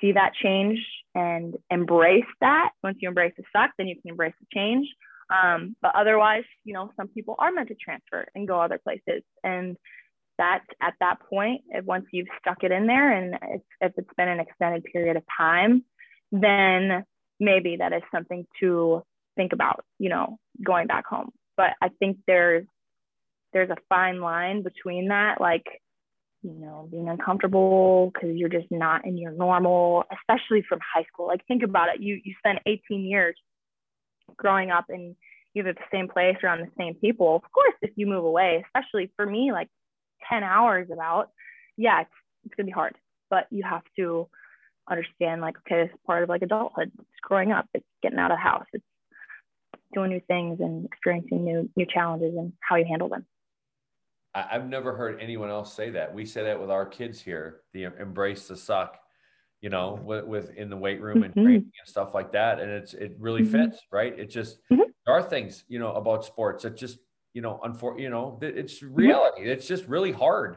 see 0.00 0.12
that 0.12 0.32
change 0.42 0.78
and 1.14 1.56
embrace 1.70 2.24
that. 2.40 2.70
Once 2.82 2.98
you 3.00 3.08
embrace 3.08 3.32
the 3.36 3.44
suck 3.52 3.70
then 3.78 3.88
you 3.88 3.94
can 3.94 4.10
embrace 4.10 4.34
the 4.40 4.46
change 4.52 4.86
um, 5.30 5.76
but 5.82 5.92
otherwise 5.94 6.44
you 6.64 6.72
know 6.72 6.90
some 6.96 7.08
people 7.08 7.34
are 7.38 7.52
meant 7.52 7.68
to 7.68 7.74
transfer 7.74 8.26
and 8.34 8.48
go 8.48 8.60
other 8.60 8.78
places 8.78 9.22
and 9.44 9.76
that 10.38 10.64
at 10.82 10.94
that 11.00 11.18
point, 11.28 11.62
once 11.84 12.06
you've 12.12 12.28
stuck 12.40 12.62
it 12.62 12.72
in 12.72 12.86
there 12.86 13.12
and 13.12 13.34
it's, 13.42 13.64
if 13.80 13.92
it's 13.96 14.14
been 14.16 14.28
an 14.28 14.40
extended 14.40 14.84
period 14.84 15.16
of 15.16 15.22
time, 15.36 15.84
then 16.32 17.04
maybe 17.40 17.76
that 17.78 17.92
is 17.92 18.02
something 18.12 18.46
to 18.60 19.02
think 19.36 19.52
about, 19.52 19.84
you 19.98 20.08
know, 20.08 20.38
going 20.64 20.86
back 20.86 21.06
home. 21.06 21.30
But 21.56 21.70
I 21.82 21.88
think 21.98 22.18
there's 22.26 22.66
there's 23.52 23.70
a 23.70 23.76
fine 23.88 24.20
line 24.20 24.62
between 24.62 25.08
that, 25.08 25.40
like, 25.40 25.64
you 26.42 26.52
know, 26.52 26.88
being 26.90 27.08
uncomfortable 27.08 28.10
because 28.12 28.36
you're 28.36 28.50
just 28.50 28.70
not 28.70 29.06
in 29.06 29.16
your 29.16 29.32
normal, 29.32 30.04
especially 30.12 30.62
from 30.68 30.80
high 30.94 31.04
school. 31.04 31.26
Like 31.26 31.46
think 31.46 31.62
about 31.62 31.88
it. 31.94 32.02
You 32.02 32.20
you 32.22 32.34
spend 32.38 32.60
18 32.66 33.04
years 33.04 33.36
growing 34.36 34.70
up 34.70 34.86
in 34.88 35.16
either 35.54 35.72
the 35.72 35.80
same 35.90 36.08
place 36.08 36.36
or 36.42 36.48
on 36.48 36.60
the 36.60 36.70
same 36.78 36.94
people. 36.94 37.36
Of 37.36 37.50
course, 37.52 37.74
if 37.82 37.90
you 37.96 38.06
move 38.06 38.24
away, 38.24 38.64
especially 38.66 39.10
for 39.16 39.26
me, 39.26 39.52
like 39.52 39.68
10 40.28 40.42
hours 40.42 40.88
about, 40.92 41.30
yeah, 41.76 42.02
it's, 42.02 42.10
it's 42.44 42.56
to 42.56 42.64
be 42.64 42.70
hard, 42.70 42.96
but 43.30 43.46
you 43.50 43.62
have 43.62 43.82
to 43.98 44.28
understand 44.88 45.40
like, 45.40 45.56
okay, 45.58 45.84
this 45.84 45.92
is 45.92 46.00
part 46.06 46.22
of 46.22 46.28
like 46.28 46.42
adulthood. 46.42 46.92
It's 46.98 47.08
growing 47.22 47.52
up. 47.52 47.66
It's 47.74 47.86
getting 48.02 48.18
out 48.18 48.30
of 48.30 48.36
the 48.36 48.42
house. 48.42 48.66
It's 48.72 48.84
doing 49.94 50.10
new 50.10 50.20
things 50.28 50.60
and 50.60 50.84
experiencing 50.84 51.44
new, 51.44 51.70
new 51.76 51.86
challenges 51.86 52.34
and 52.36 52.52
how 52.60 52.76
you 52.76 52.84
handle 52.84 53.08
them. 53.08 53.24
I've 54.34 54.68
never 54.68 54.94
heard 54.94 55.18
anyone 55.18 55.48
else 55.48 55.72
say 55.72 55.90
that. 55.90 56.12
We 56.12 56.26
say 56.26 56.44
that 56.44 56.60
with 56.60 56.70
our 56.70 56.84
kids 56.84 57.18
here, 57.18 57.62
the 57.72 57.84
embrace 57.84 58.48
the 58.48 58.56
suck, 58.56 58.98
you 59.60 59.70
know, 59.70 60.00
with, 60.02 60.24
with 60.24 60.54
in 60.54 60.70
the 60.70 60.76
weight 60.76 61.00
room 61.00 61.22
and 61.22 61.34
mm-hmm. 61.34 61.44
training 61.44 61.72
and 61.80 61.88
stuff 61.88 62.14
like 62.14 62.32
that. 62.32 62.60
And 62.60 62.70
it's, 62.70 62.94
it 62.94 63.16
really 63.18 63.42
mm-hmm. 63.42 63.70
fits, 63.70 63.78
right? 63.90 64.18
It 64.18 64.30
just, 64.30 64.58
mm-hmm. 64.70 64.82
there 65.04 65.14
are 65.14 65.22
things, 65.22 65.64
you 65.68 65.78
know, 65.78 65.92
about 65.92 66.24
sports 66.24 66.62
that 66.64 66.76
just 66.76 66.98
you 67.36 67.42
know, 67.42 67.60
unfor- 67.62 68.00
you 68.00 68.08
know, 68.08 68.38
it's 68.40 68.80
mm-hmm. 68.80 68.94
reality. 68.94 69.42
It's 69.42 69.68
just 69.68 69.86
really 69.86 70.10
hard. 70.10 70.56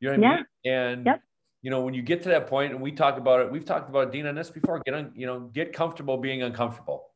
You 0.00 0.08
know 0.08 0.14
what 0.14 0.22
yeah. 0.22 0.30
I 0.30 0.36
mean? 0.36 0.46
And 0.64 1.06
yep. 1.06 1.20
you 1.60 1.70
know, 1.70 1.82
when 1.82 1.92
you 1.92 2.00
get 2.00 2.22
to 2.22 2.30
that 2.30 2.46
point, 2.46 2.72
and 2.72 2.80
we 2.80 2.92
talk 2.92 3.18
about 3.18 3.40
it, 3.40 3.52
we've 3.52 3.66
talked 3.66 3.90
about 3.90 4.08
it, 4.08 4.12
Dean 4.12 4.26
on 4.26 4.34
this 4.34 4.48
before. 4.48 4.80
Get 4.86 4.94
on, 4.94 5.12
you 5.14 5.26
know, 5.26 5.40
get 5.40 5.74
comfortable 5.74 6.16
being 6.16 6.42
uncomfortable. 6.42 7.10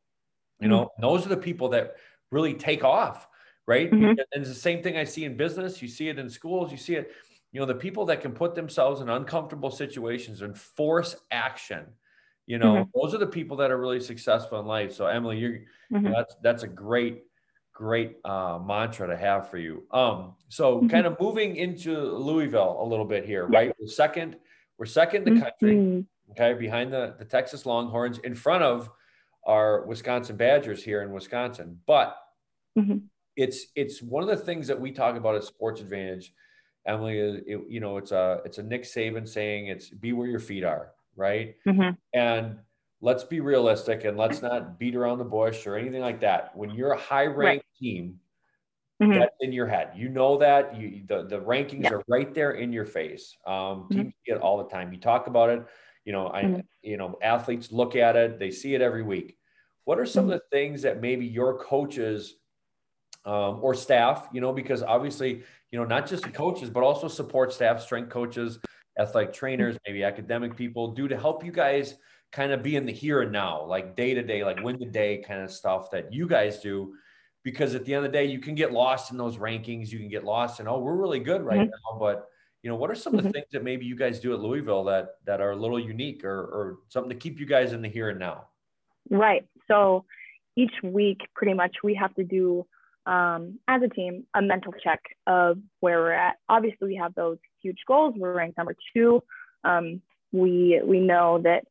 You 0.61 0.69
know, 0.69 0.85
mm-hmm. 0.85 1.03
those 1.03 1.25
are 1.25 1.31
the 1.31 1.39
people 1.39 1.71
that 1.71 1.95
really 2.31 2.53
take 2.53 2.85
off, 2.85 3.27
right? 3.67 3.91
Mm-hmm. 3.91 4.05
And 4.05 4.21
it's 4.33 4.51
the 4.51 4.55
same 4.55 4.83
thing 4.83 4.99
I 4.99 5.05
see 5.05 5.25
in 5.25 5.39
business. 5.39 5.81
You 5.81 5.89
see 5.89 6.11
it 6.11 6.19
in 6.19 6.29
schools. 6.29 6.71
You 6.71 6.77
see 6.77 6.97
it. 6.97 7.11
You 7.53 7.61
know, 7.61 7.67
the 7.67 7.75
people 7.75 8.07
that 8.07 8.21
can 8.21 8.33
put 8.33 8.55
themselves 8.55 9.01
in 9.01 9.09
uncomfortable 9.09 9.71
situations 9.71 10.43
and 10.43 10.57
force 10.57 11.17
action. 11.31 11.87
You 12.47 12.59
know, 12.59 12.75
mm-hmm. 12.75 12.91
those 12.95 13.15
are 13.15 13.19
the 13.19 13.27
people 13.27 13.59
that 13.59 13.71
are 13.71 13.79
really 13.79 14.01
successful 14.01 14.59
in 14.61 14.67
life. 14.67 14.95
So, 14.95 15.07
Emily, 15.07 15.39
you're 15.39 15.53
you 15.55 15.61
know, 15.91 15.99
mm-hmm. 15.99 16.13
that's 16.13 16.37
that's 16.43 16.63
a 16.63 16.69
great 16.69 17.25
great 17.79 18.17
uh, 18.25 18.59
mantra 18.59 19.07
to 19.07 19.17
have 19.17 19.49
for 19.49 19.57
you. 19.57 19.85
Um, 19.93 20.35
so 20.49 20.79
mm-hmm. 20.79 20.89
kind 20.89 21.07
of 21.07 21.19
moving 21.21 21.55
into 21.55 21.97
Louisville 21.97 22.77
a 22.81 22.85
little 22.85 23.05
bit 23.05 23.25
here, 23.25 23.47
right? 23.47 23.73
We're 23.81 23.87
second, 23.87 24.37
we're 24.79 24.87
second 24.87 25.29
in 25.29 25.35
the 25.37 25.41
country, 25.43 25.75
mm-hmm. 25.77 26.31
okay, 26.33 26.59
behind 26.59 26.93
the, 26.93 27.15
the 27.21 27.25
Texas 27.25 27.67
Longhorns, 27.67 28.19
in 28.19 28.35
front 28.35 28.65
of 28.65 28.91
our 29.45 29.87
Wisconsin 29.87 30.37
Badgers 30.37 30.83
here 30.83 31.03
in 31.03 31.13
Wisconsin. 31.13 31.79
But 31.87 32.17
mm-hmm. 32.77 32.99
it's 33.37 33.67
it's 33.77 34.03
one 34.03 34.25
of 34.25 34.29
the 34.29 34.45
things 34.45 34.67
that 34.67 34.81
we 34.81 34.91
talk 34.91 35.15
about 35.15 35.37
at 35.37 35.45
Sports 35.45 35.81
Advantage. 35.81 36.33
Emily, 36.89 37.19
it, 37.19 37.61
you 37.69 37.81
know, 37.81 37.99
it's 37.99 38.13
a 38.13 38.41
it's 38.45 38.59
a 38.59 38.63
Nick 38.63 38.85
Saban 38.85 39.29
saying 39.29 39.67
it's 39.67 39.91
be 39.91 40.13
where 40.13 40.27
your 40.27 40.41
feet 40.41 40.65
are, 40.65 40.93
right? 41.15 41.55
Mm-hmm. 41.67 41.91
And 42.15 42.57
let's 43.01 43.25
be 43.25 43.41
realistic 43.41 44.05
and 44.05 44.17
let's 44.17 44.43
not 44.43 44.79
beat 44.79 44.97
around 44.97 45.19
the 45.19 45.25
bush 45.25 45.67
or 45.67 45.77
anything 45.77 46.01
like 46.01 46.21
that. 46.21 46.57
When 46.57 46.71
you're 46.71 46.93
a 46.93 46.99
high 46.99 47.27
ranked 47.27 47.65
right. 47.67 47.81
team, 47.81 48.19
mm-hmm. 49.03 49.19
that's 49.19 49.37
in 49.41 49.53
your 49.53 49.67
head. 49.67 49.93
You 49.95 50.09
know 50.09 50.39
that 50.39 50.77
you 50.77 51.03
the, 51.07 51.25
the 51.25 51.41
rankings 51.41 51.85
yeah. 51.85 51.95
are 51.95 52.03
right 52.09 52.33
there 52.35 52.53
in 52.53 52.73
your 52.73 52.87
face. 52.87 53.37
Um, 53.47 53.55
mm-hmm. 53.55 53.95
Teams 53.95 54.15
see 54.27 54.33
it 54.33 54.41
all 54.41 54.59
the 54.59 54.69
time. 54.69 54.93
You 54.93 54.99
talk 54.99 55.27
about 55.27 55.51
it. 55.51 55.67
You 56.05 56.13
know, 56.13 56.31
I 56.33 56.43
mm-hmm. 56.43 56.61
you 56.83 56.97
know 56.97 57.19
athletes 57.23 57.71
look 57.71 57.97
at 57.97 58.17
it. 58.17 58.39
They 58.39 58.51
see 58.51 58.75
it 58.75 58.81
every 58.81 59.03
week. 59.03 59.37
What 59.85 59.99
are 59.99 60.07
some 60.07 60.25
of 60.25 60.31
mm-hmm. 60.31 60.39
the 60.39 60.57
things 60.57 60.83
that 60.83 61.01
maybe 61.01 61.27
your 61.27 61.59
coaches 61.59 62.35
um, 63.25 63.59
or 63.63 63.75
staff, 63.75 64.29
you 64.33 64.41
know, 64.41 64.53
because 64.53 64.83
obviously, 64.83 65.43
you 65.71 65.79
know, 65.79 65.85
not 65.85 66.07
just 66.07 66.23
the 66.25 66.31
coaches, 66.31 66.71
but 66.71 66.83
also 66.83 67.09
support 67.09 67.53
staff, 67.53 67.83
strength 67.83 68.11
coaches, 68.11 68.59
athletic 68.99 69.33
trainers, 69.33 69.75
mm-hmm. 69.75 69.93
maybe 69.93 70.05
academic 70.05 70.57
people 70.57 70.93
do 70.93 71.09
to 71.09 71.19
help 71.19 71.45
you 71.45 71.53
guys 71.53 71.95
kind 72.33 72.53
of 72.53 72.63
be 72.63 72.77
in 72.77 72.87
the 72.87 72.93
here 72.93 73.23
and 73.23 73.33
now, 73.33 73.65
like 73.65 73.97
day 73.97 74.15
to 74.15 74.23
day, 74.23 74.45
like 74.45 74.63
win 74.63 74.79
the 74.79 74.87
day 74.87 75.23
kind 75.27 75.43
of 75.43 75.51
stuff 75.51 75.91
that 75.91 76.13
you 76.13 76.27
guys 76.27 76.61
do. 76.61 76.95
Because 77.45 77.75
at 77.75 77.85
the 77.85 77.95
end 77.95 78.05
of 78.05 78.13
the 78.13 78.19
day, 78.19 78.27
you 78.27 78.41
can 78.41 78.55
get 78.55 78.73
lost 78.73 79.11
in 79.11 79.17
those 79.17 79.37
rankings. 79.37 79.91
You 79.91 79.99
can 79.99 80.09
get 80.09 80.25
lost 80.25 80.61
in, 80.61 80.69
oh, 80.69 80.81
we're 80.81 80.97
really 80.97 81.21
good 81.21 81.43
right 81.43 81.61
mm-hmm. 81.61 81.71
now. 81.71 81.99
But 81.99 82.27
you 82.63 82.69
know, 82.69 82.77
what 82.77 82.91
are 82.91 82.95
some 82.95 83.15
of 83.15 83.23
the 83.23 83.29
mm-hmm. 83.29 83.35
things 83.35 83.47
that 83.53 83.63
maybe 83.63 83.87
you 83.87 83.97
guys 83.97 84.19
do 84.21 84.33
at 84.33 84.41
Louisville 84.41 84.85
that 84.85 85.11
that 85.25 85.41
are 85.41 85.53
a 85.53 85.57
little 85.57 85.79
unique 85.79 86.25
or 86.25 86.41
or 86.41 86.79
something 86.89 87.11
to 87.11 87.17
keep 87.17 87.39
you 87.39 87.47
guys 87.47 87.73
in 87.73 87.81
the 87.83 87.89
here 87.89 88.11
and 88.11 88.19
now? 88.19 88.49
Right. 89.11 89.47
So 89.69 90.05
each 90.57 90.73
week, 90.83 91.21
pretty 91.35 91.55
much, 91.55 91.77
we 91.85 91.95
have 91.95 92.15
to 92.17 92.25
do 92.25 92.67
um, 93.09 93.59
as 93.67 93.81
a 93.83 93.89
team 93.89 94.27
a 94.35 94.43
mental 94.43 94.73
check 94.85 95.01
of 95.27 95.59
where 95.81 95.99
we're 95.99 96.13
at. 96.13 96.37
Obviously, 96.49 96.89
we 96.89 96.97
have 96.97 97.15
those 97.15 97.39
huge 97.63 97.79
goals. 97.89 98.15
We're 98.17 98.35
ranked 98.35 98.59
number 98.59 98.77
two. 98.95 99.23
Um, 99.65 100.03
we 100.31 100.81
we 100.85 101.01
know 101.01 101.41
that 101.43 101.65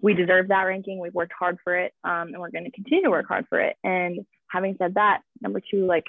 we 0.00 0.14
deserve 0.14 0.48
that 0.48 0.62
ranking. 0.62 1.00
We've 1.00 1.14
worked 1.14 1.32
hard 1.38 1.58
for 1.64 1.76
it, 1.76 1.92
um, 2.04 2.28
and 2.28 2.38
we're 2.38 2.50
going 2.50 2.64
to 2.64 2.70
continue 2.70 3.04
to 3.04 3.10
work 3.10 3.26
hard 3.26 3.46
for 3.48 3.60
it. 3.60 3.76
And 3.82 4.24
having 4.46 4.76
said 4.78 4.94
that, 4.94 5.22
number 5.40 5.60
two, 5.68 5.84
like 5.84 6.06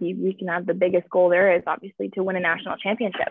we 0.00 0.34
can 0.38 0.48
have 0.48 0.66
the 0.66 0.74
biggest 0.74 1.08
goal 1.08 1.28
there 1.28 1.54
is 1.54 1.62
obviously 1.66 2.08
to 2.10 2.22
win 2.22 2.36
a 2.36 2.40
national 2.40 2.76
championship. 2.78 3.28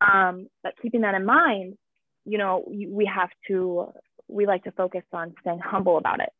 Um, 0.00 0.48
but 0.62 0.74
keeping 0.82 1.02
that 1.02 1.14
in 1.14 1.24
mind, 1.24 1.76
you 2.24 2.36
know, 2.36 2.64
we 2.66 3.10
have 3.14 3.30
to, 3.48 3.92
we 4.28 4.46
like 4.46 4.64
to 4.64 4.72
focus 4.72 5.04
on 5.12 5.34
staying 5.40 5.60
humble 5.60 5.98
about 5.98 6.20
it. 6.20 6.30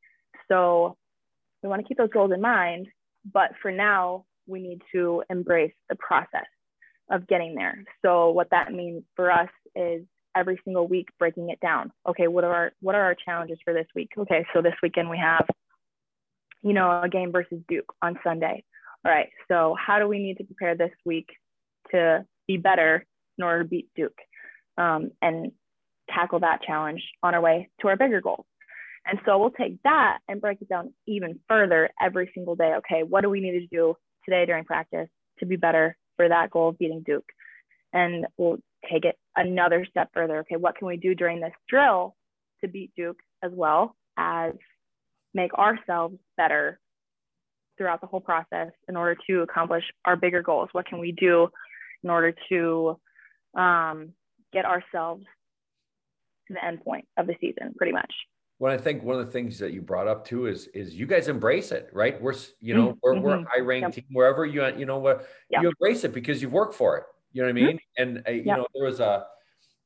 So 0.48 0.96
we 1.62 1.68
want 1.68 1.82
to 1.82 1.88
keep 1.88 1.98
those 1.98 2.10
goals 2.10 2.32
in 2.32 2.40
mind, 2.40 2.88
but 3.24 3.52
for 3.60 3.70
now, 3.70 4.24
we 4.46 4.60
need 4.60 4.82
to 4.92 5.22
embrace 5.30 5.74
the 5.88 5.96
process 5.96 6.46
of 7.10 7.26
getting 7.26 7.54
there. 7.54 7.84
So 8.02 8.30
what 8.30 8.50
that 8.50 8.72
means 8.72 9.02
for 9.16 9.30
us 9.30 9.48
is 9.74 10.04
every 10.36 10.60
single 10.64 10.86
week 10.86 11.08
breaking 11.18 11.50
it 11.50 11.60
down. 11.60 11.92
Okay 12.08 12.28
what 12.28 12.44
are 12.44 12.54
our 12.54 12.72
what 12.80 12.94
are 12.94 13.02
our 13.02 13.16
challenges 13.16 13.58
for 13.64 13.74
this 13.74 13.86
week? 13.94 14.10
Okay 14.16 14.44
so 14.52 14.62
this 14.62 14.74
weekend 14.82 15.10
we 15.10 15.18
have 15.18 15.46
you 16.62 16.72
know 16.72 17.02
a 17.02 17.08
game 17.08 17.32
versus 17.32 17.58
duke 17.68 17.92
on 18.02 18.18
sunday. 18.22 18.62
All 19.04 19.10
right 19.10 19.28
so 19.48 19.74
how 19.78 19.98
do 19.98 20.06
we 20.06 20.18
need 20.18 20.38
to 20.38 20.44
prepare 20.44 20.76
this 20.76 20.92
week 21.04 21.28
to 21.90 22.24
be 22.46 22.56
better 22.56 23.04
in 23.38 23.44
order 23.44 23.64
to 23.64 23.68
beat 23.68 23.88
duke? 23.96 24.18
Um, 24.78 25.10
and 25.20 25.52
tackle 26.08 26.40
that 26.40 26.62
challenge 26.62 27.02
on 27.22 27.34
our 27.34 27.40
way 27.40 27.68
to 27.80 27.88
our 27.88 27.96
bigger 27.96 28.20
goals 28.20 28.46
And 29.10 29.18
so 29.26 29.38
we'll 29.38 29.50
take 29.50 29.82
that 29.82 30.18
and 30.28 30.40
break 30.40 30.62
it 30.62 30.68
down 30.68 30.94
even 31.06 31.40
further 31.48 31.90
every 32.00 32.30
single 32.32 32.54
day. 32.54 32.74
Okay, 32.76 33.02
what 33.02 33.22
do 33.22 33.28
we 33.28 33.40
need 33.40 33.58
to 33.58 33.66
do 33.66 33.96
today 34.24 34.46
during 34.46 34.64
practice 34.64 35.08
to 35.40 35.46
be 35.46 35.56
better 35.56 35.96
for 36.16 36.28
that 36.28 36.50
goal 36.50 36.68
of 36.68 36.78
beating 36.78 37.02
Duke? 37.04 37.28
And 37.92 38.26
we'll 38.36 38.58
take 38.88 39.04
it 39.04 39.18
another 39.34 39.84
step 39.90 40.10
further. 40.14 40.38
Okay, 40.40 40.54
what 40.54 40.76
can 40.76 40.86
we 40.86 40.96
do 40.96 41.16
during 41.16 41.40
this 41.40 41.52
drill 41.68 42.14
to 42.60 42.68
beat 42.68 42.92
Duke 42.96 43.18
as 43.42 43.50
well 43.52 43.96
as 44.16 44.52
make 45.34 45.52
ourselves 45.54 46.16
better 46.36 46.78
throughout 47.76 48.00
the 48.00 48.06
whole 48.06 48.20
process 48.20 48.70
in 48.88 48.96
order 48.96 49.16
to 49.28 49.40
accomplish 49.40 49.84
our 50.04 50.14
bigger 50.14 50.40
goals? 50.40 50.68
What 50.70 50.86
can 50.86 51.00
we 51.00 51.10
do 51.10 51.48
in 52.04 52.10
order 52.10 52.32
to 52.50 52.96
um, 53.56 54.10
get 54.52 54.66
ourselves 54.66 55.24
to 56.46 56.54
the 56.54 56.64
end 56.64 56.84
point 56.84 57.08
of 57.16 57.26
the 57.26 57.34
season, 57.40 57.74
pretty 57.76 57.92
much? 57.92 58.12
Well, 58.60 58.74
I 58.74 58.76
think 58.76 59.02
one 59.02 59.18
of 59.18 59.24
the 59.24 59.32
things 59.32 59.58
that 59.60 59.72
you 59.72 59.80
brought 59.80 60.06
up 60.06 60.26
too 60.26 60.46
is 60.46 60.66
is 60.68 60.94
you 60.94 61.06
guys 61.06 61.28
embrace 61.28 61.72
it, 61.72 61.88
right? 61.94 62.20
We're 62.20 62.34
you 62.60 62.74
know 62.74 62.98
we're, 63.02 63.14
mm-hmm. 63.14 63.22
we're 63.22 63.36
a 63.36 63.44
high 63.44 63.60
ranked 63.60 63.96
yep. 63.96 64.06
team 64.06 64.14
wherever 64.14 64.44
you 64.44 64.64
you 64.76 64.84
know 64.84 64.98
what 64.98 65.26
yep. 65.48 65.62
you 65.62 65.68
embrace 65.70 66.04
it 66.04 66.12
because 66.12 66.42
you've 66.42 66.52
worked 66.52 66.74
for 66.74 66.98
it. 66.98 67.04
You 67.32 67.40
know 67.40 67.48
what 67.48 67.62
I 67.62 67.66
mean? 67.66 67.76
Mm-hmm. 67.78 68.02
And 68.02 68.22
uh, 68.28 68.30
you 68.30 68.42
yep. 68.44 68.58
know 68.58 68.66
there 68.74 68.84
was 68.84 69.00
a 69.00 69.24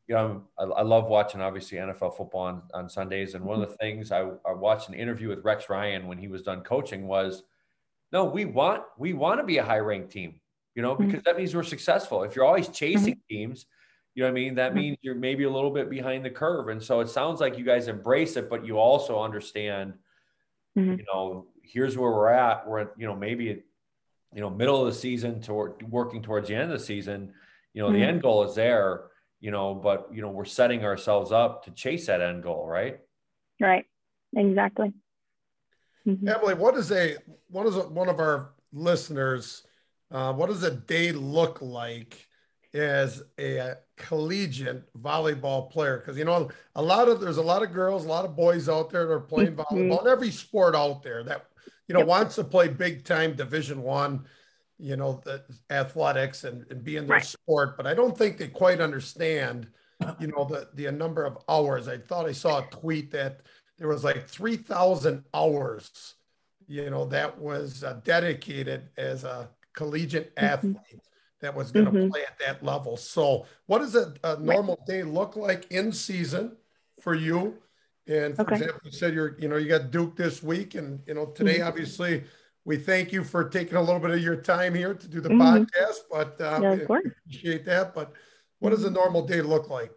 you 0.09 0.17
know 0.17 0.43
I, 0.59 0.65
I, 0.65 0.83
love 0.83 1.07
watching 1.07 1.41
obviously 1.41 1.79
NFL 1.79 2.17
football 2.17 2.41
on, 2.41 2.63
on 2.75 2.89
Sundays, 2.89 3.35
and 3.35 3.45
one 3.45 3.63
of 3.63 3.69
the 3.69 3.77
things 3.77 4.11
I, 4.11 4.29
I 4.45 4.53
watched 4.53 4.89
an 4.89 4.95
interview 4.95 5.29
with 5.29 5.45
Rex 5.45 5.71
Ryan 5.71 6.09
when 6.09 6.19
he 6.19 6.27
was 6.27 6.43
done 6.43 6.63
coaching 6.63 7.07
was, 7.07 7.45
no, 8.11 8.25
we 8.25 8.45
want 8.45 8.83
we 8.99 9.13
want 9.13 9.39
to 9.39 9.45
be 9.45 9.59
a 9.59 9.65
high 9.65 9.79
ranked 9.79 10.11
team, 10.11 10.41
you 10.75 10.83
know, 10.83 10.97
mm-hmm. 10.97 11.07
because 11.07 11.23
that 11.23 11.37
means 11.37 11.55
we're 11.55 11.63
successful. 11.63 12.25
If 12.25 12.35
you're 12.35 12.45
always 12.45 12.67
chasing 12.67 13.15
mm-hmm. 13.15 13.35
teams 13.37 13.67
you 14.15 14.23
know 14.23 14.29
what 14.29 14.33
I 14.33 14.35
mean? 14.35 14.55
That 14.55 14.71
mm-hmm. 14.71 14.79
means 14.79 14.99
you're 15.03 15.15
maybe 15.15 15.45
a 15.45 15.51
little 15.51 15.71
bit 15.71 15.91
behind 15.91 16.25
the 16.25 16.31
curve. 16.31 16.69
And 16.69 16.83
so 16.83 17.01
it 17.01 17.09
sounds 17.09 17.41
like 17.41 17.59
you 17.59 17.65
guys 17.65 17.89
embrace 17.89 18.37
it, 18.37 18.49
but 18.49 18.65
you 18.65 18.79
also 18.79 19.21
understand, 19.21 19.95
mm-hmm. 20.79 20.99
you 20.99 21.05
know, 21.13 21.49
here's 21.63 21.99
where 21.99 22.11
we're 22.11 22.31
at. 22.31 22.67
We're 22.67 22.81
at, 22.81 22.91
you 22.97 23.07
know, 23.07 23.17
maybe, 23.17 23.45
you 23.45 24.41
know, 24.41 24.51
middle 24.51 24.81
of 24.81 24.93
the 24.93 24.99
season 24.99 25.41
toward 25.41 25.83
working 25.91 26.23
towards 26.23 26.49
the 26.49 26.55
end 26.55 26.71
of 26.71 26.79
the 26.79 26.85
season, 26.85 27.33
you 27.73 27.83
know, 27.83 27.89
mm-hmm. 27.89 27.99
the 27.99 28.05
end 28.05 28.23
goal 28.23 28.45
is 28.45 28.55
there, 28.55 29.07
you 29.41 29.51
know, 29.51 29.75
but, 29.75 30.09
you 30.13 30.23
know, 30.23 30.31
we're 30.31 30.45
setting 30.45 30.85
ourselves 30.85 31.33
up 31.33 31.65
to 31.65 31.73
chase 31.73 32.07
that 32.07 32.21
end 32.21 32.45
goal, 32.45 32.67
right? 32.67 33.01
Right. 33.61 33.87
Exactly. 34.37 34.93
Mm-hmm. 36.07 36.29
Emily, 36.29 36.55
what 36.55 36.77
is 36.77 36.93
a, 36.93 37.17
what 37.49 37.67
is 37.67 37.77
a, 37.77 37.81
one 37.81 38.09
of 38.09 38.21
our 38.21 38.53
listeners, 38.73 39.65
uh, 40.13 40.33
what 40.33 40.49
does 40.51 40.63
a 40.63 40.71
day 40.71 41.11
look 41.13 41.61
like 41.63 42.27
as 42.75 43.23
a 43.39 43.75
collegiate 43.97 44.83
volleyball 45.01 45.71
player 45.71 45.99
because 45.99 46.19
you 46.19 46.25
know 46.25 46.51
a 46.75 46.83
lot 46.83 47.09
of 47.09 47.21
there's 47.21 47.37
a 47.37 47.43
lot 47.43 47.63
of 47.63 47.73
girls 47.73 48.05
a 48.05 48.09
lot 48.09 48.25
of 48.25 48.35
boys 48.35 48.69
out 48.69 48.91
there 48.91 49.07
that 49.07 49.13
are 49.13 49.21
playing 49.21 49.55
mm-hmm. 49.55 49.77
volleyball 49.77 50.03
in 50.03 50.09
every 50.09 50.31
sport 50.31 50.75
out 50.75 51.03
there 51.03 51.23
that 51.23 51.47
you 51.87 51.93
know 51.93 52.01
yep. 52.01 52.09
wants 52.09 52.35
to 52.35 52.43
play 52.43 52.67
big 52.67 53.05
time 53.05 53.35
division 53.35 53.81
one 53.81 54.25
you 54.79 54.97
know 54.97 55.23
the 55.25 55.45
athletics 55.71 56.43
and, 56.43 56.67
and 56.71 56.83
be 56.83 56.97
in 56.97 57.07
their 57.07 57.19
right. 57.19 57.25
sport 57.25 57.77
but 57.77 57.87
i 57.87 57.95
don't 57.95 58.19
think 58.19 58.37
they 58.37 58.49
quite 58.49 58.81
understand 58.81 59.69
you 60.19 60.27
know 60.27 60.45
the 60.45 60.69
the 60.75 60.91
number 60.91 61.25
of 61.25 61.39
hours 61.49 61.87
i 61.87 61.97
thought 61.97 62.27
i 62.27 62.33
saw 62.33 62.59
a 62.59 62.67
tweet 62.71 63.13
that 63.13 63.43
there 63.79 63.89
was 63.89 64.03
like 64.03 64.27
3000 64.27 65.23
hours 65.33 66.17
you 66.67 66.91
know 66.91 67.05
that 67.05 67.39
was 67.39 67.85
uh, 67.85 68.01
dedicated 68.05 68.89
as 68.97 69.23
a 69.23 69.49
collegiate 69.75 70.35
mm-hmm. 70.35 70.73
Athlete 71.43 71.53
that 71.53 71.57
was 71.57 71.73
going 71.73 71.87
to 71.87 71.93
mm-hmm. 71.93 72.11
play 72.11 72.23
at 72.23 72.39
that 72.39 72.65
level. 72.65 72.97
So, 72.97 73.47
what 73.67 73.79
does 73.79 73.95
a, 73.95 74.15
a 74.23 74.39
normal 74.39 74.83
day 74.87 75.03
look 75.03 75.37
like 75.37 75.71
in 75.71 75.93
season 75.93 76.57
for 77.01 77.15
you? 77.15 77.59
And 78.07 78.37
for 78.37 78.43
okay. 78.43 78.57
example, 78.57 78.81
you 78.85 78.93
said 78.93 79.15
you're, 79.15 79.37
you 79.39 79.49
know, 79.49 79.57
you 79.57 79.69
got 79.69 79.91
Duke 79.91 80.17
this 80.17 80.43
week, 80.43 80.75
and 80.75 81.01
you 81.07 81.15
know, 81.15 81.27
today 81.27 81.59
mm-hmm. 81.59 81.69
obviously 81.69 82.25
we 82.65 82.77
thank 82.77 83.13
you 83.13 83.25
for 83.25 83.49
taking 83.49 83.77
a 83.77 83.81
little 83.81 84.01
bit 84.01 84.11
of 84.11 84.21
your 84.21 84.37
time 84.37 84.75
here 84.75 84.95
to 84.95 85.09
do 85.09 85.21
the 85.21 85.31
mm-hmm. 85.31 85.41
podcast. 85.41 85.99
But 86.11 86.41
um, 86.41 86.63
yeah, 86.63 86.73
of 86.73 86.87
course. 86.87 87.07
appreciate 87.27 87.65
that. 87.67 87.95
But 87.95 88.13
what 88.59 88.71
does 88.71 88.85
a 88.85 88.87
mm-hmm. 88.87 88.95
normal 88.95 89.27
day 89.27 89.43
look 89.43 89.71
like? 89.71 89.93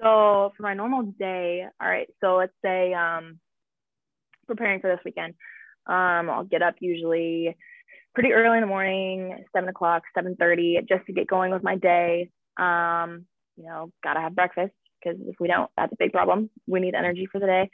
So 0.00 0.52
for 0.56 0.62
my 0.62 0.74
normal 0.74 1.02
day, 1.18 1.66
all 1.80 1.88
right. 1.88 2.08
So 2.20 2.36
let's 2.36 2.52
say 2.62 2.92
um, 2.92 3.38
preparing 4.46 4.80
for 4.80 4.90
this 4.90 5.00
weekend. 5.04 5.34
Um, 5.86 6.28
I'll 6.28 6.44
get 6.44 6.62
up 6.62 6.74
usually 6.80 7.56
pretty 8.16 8.32
early 8.32 8.56
in 8.56 8.62
the 8.62 8.66
morning, 8.66 9.44
seven 9.54 9.68
o'clock, 9.68 10.02
seven 10.14 10.36
thirty, 10.36 10.78
just 10.88 11.04
to 11.04 11.12
get 11.12 11.26
going 11.26 11.52
with 11.52 11.62
my 11.62 11.76
day. 11.76 12.30
Um, 12.56 13.26
you 13.58 13.64
know, 13.64 13.90
gotta 14.02 14.20
have 14.20 14.34
breakfast 14.34 14.72
because 14.98 15.20
if 15.26 15.36
we 15.38 15.48
don't, 15.48 15.70
that's 15.76 15.92
a 15.92 15.96
big 15.98 16.12
problem. 16.12 16.48
We 16.66 16.80
need 16.80 16.94
energy 16.94 17.28
for 17.30 17.38
the 17.38 17.46
day. 17.46 17.70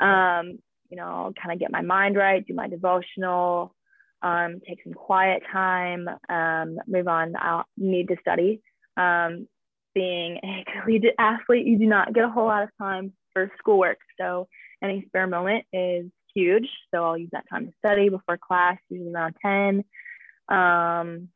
Um, 0.00 0.58
you 0.88 0.96
know, 0.96 1.34
kind 1.40 1.52
of 1.52 1.60
get 1.60 1.70
my 1.70 1.82
mind 1.82 2.16
right, 2.16 2.44
do 2.44 2.54
my 2.54 2.68
devotional, 2.68 3.74
um, 4.22 4.60
take 4.66 4.82
some 4.82 4.94
quiet 4.94 5.42
time, 5.52 6.08
um, 6.30 6.78
move 6.86 7.06
on. 7.06 7.34
I'll 7.38 7.64
need 7.76 8.08
to 8.08 8.16
study. 8.18 8.62
Um, 8.96 9.46
being 9.94 10.38
a 10.42 10.64
collegiate 10.72 11.16
athlete, 11.18 11.66
you 11.66 11.78
do 11.78 11.86
not 11.86 12.14
get 12.14 12.24
a 12.24 12.30
whole 12.30 12.46
lot 12.46 12.62
of 12.62 12.70
time 12.78 13.12
for 13.34 13.50
schoolwork. 13.58 13.98
So 14.18 14.48
any 14.82 15.04
spare 15.06 15.26
moment 15.26 15.66
is 15.70 16.06
huge. 16.34 16.68
So 16.92 17.04
I'll 17.04 17.18
use 17.18 17.30
that 17.32 17.48
time 17.48 17.66
to 17.66 17.72
study 17.78 18.08
before 18.08 18.38
class, 18.38 18.78
usually 18.88 19.12
around 19.12 19.36
10. 19.42 19.84
Um, 20.48 21.28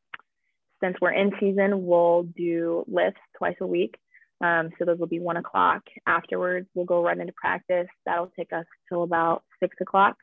since 0.83 0.97
we're 1.01 1.13
in 1.13 1.33
season, 1.41 1.87
we'll 1.87 2.25
do 2.37 2.85
lifts 2.87 3.21
twice 3.39 3.57
a 3.61 3.67
week. 3.67 3.97
Um, 4.43 4.71
so 4.79 4.85
those 4.85 4.99
will 4.99 5.07
be 5.07 5.21
one 5.21 5.39
o'clock. 5.39 5.83
Afterwards, 6.07 6.69
we'll 6.75 6.85
go 6.85 7.03
right 7.03 7.19
into 7.19 7.33
practice. 7.33 7.89
That'll 8.05 8.33
take 8.39 8.53
us 8.53 8.67
till 8.89 9.03
about 9.03 9.45
six 9.61 9.77
o'clock. 9.81 10.17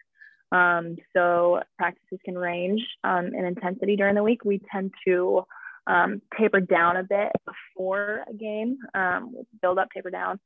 Um, 0.52 0.98
so 1.16 1.62
practices 1.80 2.20
can 2.24 2.38
range 2.38 2.82
um, 3.04 3.28
in 3.34 3.46
intensity 3.46 3.96
during 3.96 4.14
the 4.14 4.24
week. 4.24 4.46
We 4.46 4.62
tend 4.72 4.94
to 5.08 5.44
um, 5.88 6.22
taper 6.40 6.60
down 6.60 6.98
a 6.98 7.04
bit 7.04 7.32
before 7.46 8.24
a 8.30 8.34
game. 8.34 8.78
Um, 8.94 9.34
build 9.62 9.80
up, 9.80 9.88
taper 9.94 10.12
down. 10.12 10.40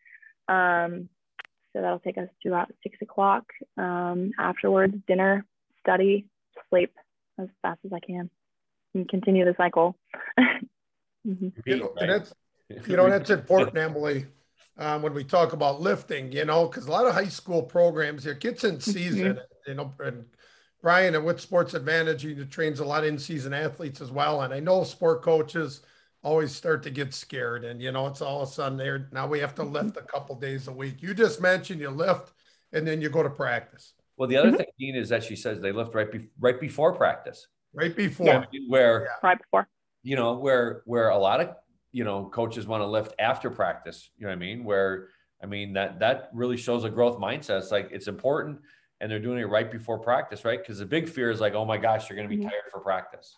So 1.73 1.82
that'll 1.82 1.99
take 1.99 2.17
us 2.17 2.30
to 2.43 2.49
about 2.49 2.71
six 2.84 2.97
o'clock. 3.01 3.43
Um, 3.77 4.32
afterwards, 4.39 4.95
dinner, 5.08 5.45
study, 5.82 6.25
sleep 6.69 6.93
as 7.39 7.47
fast 7.62 7.80
as 7.86 7.93
I 7.93 7.99
can, 7.99 8.30
and 8.93 9.08
continue 9.08 9.45
the 9.45 9.56
cycle. 9.58 9.95
mm-hmm. 11.27 11.49
You 11.65 11.77
know, 11.77 11.93
and 11.97 12.10
that's 12.10 12.34
you 12.88 12.97
know 12.97 13.10
that's 13.10 13.30
important, 13.30 13.77
Emily. 13.77 14.25
Um, 14.80 15.01
when 15.01 15.15
we 15.15 15.23
talk 15.23 15.53
about 15.53 15.82
lifting, 15.82 16.32
you 16.32 16.45
know, 16.45 16.67
because 16.67 16.86
a 16.86 16.91
lot 16.91 17.08
of 17.08 17.13
high 17.13 17.30
school 17.30 17.63
programs 17.63 18.23
here, 18.23 18.36
kids 18.36 18.63
in 18.63 18.75
mm-hmm. 18.75 18.91
season, 18.91 19.34
mm-hmm. 19.34 19.69
you 19.69 19.73
know, 19.73 19.93
and 19.99 20.25
Brian 20.82 21.15
and 21.15 21.25
with 21.25 21.41
Sports 21.41 21.73
Advantage, 21.73 22.21
he 22.21 22.36
trains 22.45 22.80
a 22.80 22.86
lot 22.86 23.03
of 23.03 23.10
in-season 23.10 23.53
athletes 23.53 24.01
as 24.01 24.12
well. 24.12 24.41
And 24.41 24.53
I 24.53 24.60
know 24.60 24.84
sport 24.84 25.23
coaches 25.23 25.82
always 26.27 26.53
start 26.53 26.83
to 26.83 26.89
get 26.89 27.13
scared 27.13 27.63
and 27.63 27.81
you 27.81 27.89
know 27.89 28.05
it's 28.05 28.21
all 28.21 28.41
of 28.41 28.49
a 28.49 28.51
sudden 28.51 28.77
there 28.77 29.07
now 29.13 29.25
we 29.25 29.39
have 29.39 29.55
to 29.55 29.63
lift 29.63 29.95
a 29.95 30.01
couple 30.01 30.35
days 30.35 30.67
a 30.67 30.71
week. 30.71 31.01
You 31.01 31.13
just 31.13 31.39
mentioned 31.39 31.79
you 31.79 31.89
lift 31.89 32.33
and 32.73 32.85
then 32.85 33.01
you 33.01 33.07
go 33.07 33.23
to 33.23 33.29
practice. 33.29 33.93
Well 34.17 34.27
the 34.27 34.35
other 34.35 34.49
mm-hmm. 34.49 34.57
thing 34.57 34.67
Dean, 34.77 34.95
is 34.95 35.07
that 35.07 35.23
she 35.23 35.37
says 35.37 35.61
they 35.61 35.71
lift 35.71 35.95
right, 35.95 36.11
be- 36.11 36.27
right 36.37 36.59
before 36.59 36.93
practice. 36.93 37.47
Right 37.73 37.95
before. 37.95 38.45
Yeah. 38.51 38.59
where 38.67 39.03
yeah. 39.03 39.27
right 39.29 39.37
before. 39.37 39.69
you 40.03 40.17
know 40.17 40.33
where 40.37 40.81
where 40.85 41.09
a 41.09 41.17
lot 41.17 41.39
of 41.39 41.55
you 41.93 42.03
know 42.03 42.25
coaches 42.25 42.67
want 42.67 42.81
to 42.81 42.87
lift 42.87 43.13
after 43.19 43.49
practice 43.49 44.09
you 44.17 44.25
know 44.25 44.31
what 44.31 44.35
i 44.35 44.39
mean? 44.39 44.65
Where 44.65 45.07
i 45.41 45.45
mean 45.45 45.71
that 45.73 45.99
that 45.99 46.29
really 46.33 46.57
shows 46.57 46.83
a 46.83 46.89
growth 46.89 47.19
mindset. 47.19 47.59
It's 47.59 47.71
like 47.71 47.87
it's 47.93 48.09
important 48.09 48.59
and 48.99 49.09
they're 49.09 49.19
doing 49.27 49.39
it 49.39 49.45
right 49.45 49.71
before 49.71 49.97
practice 49.97 50.43
right? 50.43 50.59
Because 50.59 50.79
the 50.79 50.85
big 50.85 51.07
fear 51.07 51.31
is 51.31 51.39
like 51.39 51.53
oh 51.53 51.63
my 51.63 51.77
gosh 51.77 52.09
you're 52.09 52.17
going 52.17 52.29
to 52.29 52.35
be 52.35 52.41
mm-hmm. 52.41 52.49
tired 52.49 52.69
for 52.69 52.81
practice 52.81 53.37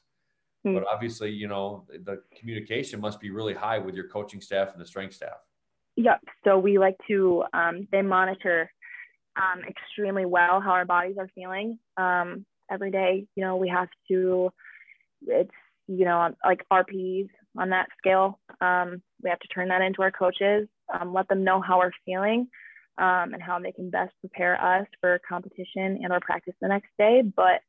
Hmm. 0.63 0.73
But 0.73 0.83
obviously, 0.91 1.31
you 1.31 1.47
know, 1.47 1.85
the 1.89 2.21
communication 2.37 2.99
must 2.99 3.19
be 3.19 3.29
really 3.29 3.53
high 3.53 3.77
with 3.77 3.95
your 3.95 4.07
coaching 4.07 4.41
staff 4.41 4.71
and 4.73 4.81
the 4.81 4.85
strength 4.85 5.15
staff. 5.15 5.37
Yep. 5.95 6.21
So 6.43 6.57
we 6.57 6.77
like 6.77 6.97
to, 7.07 7.43
um, 7.53 7.87
they 7.91 8.01
monitor 8.01 8.71
um, 9.35 9.61
extremely 9.67 10.25
well 10.25 10.61
how 10.61 10.71
our 10.71 10.85
bodies 10.85 11.15
are 11.17 11.29
feeling 11.35 11.79
um, 11.97 12.45
every 12.69 12.91
day. 12.91 13.25
You 13.35 13.43
know, 13.43 13.57
we 13.57 13.69
have 13.69 13.89
to, 14.09 14.51
it's, 15.27 15.51
you 15.87 16.05
know, 16.05 16.33
like 16.45 16.65
RPs 16.71 17.29
on 17.57 17.69
that 17.71 17.87
scale. 17.97 18.39
Um, 18.61 19.01
we 19.23 19.29
have 19.29 19.39
to 19.39 19.47
turn 19.47 19.69
that 19.69 19.81
into 19.81 20.01
our 20.01 20.11
coaches, 20.11 20.67
um, 20.93 21.13
let 21.13 21.27
them 21.27 21.43
know 21.43 21.61
how 21.61 21.79
we're 21.79 21.91
feeling 22.05 22.47
um, 22.97 23.33
and 23.33 23.41
how 23.41 23.59
they 23.59 23.71
can 23.71 23.89
best 23.89 24.13
prepare 24.19 24.61
us 24.61 24.87
for 25.01 25.19
competition 25.27 25.99
and 26.03 26.11
our 26.11 26.19
practice 26.19 26.53
the 26.61 26.67
next 26.67 26.89
day. 26.97 27.23
But 27.23 27.61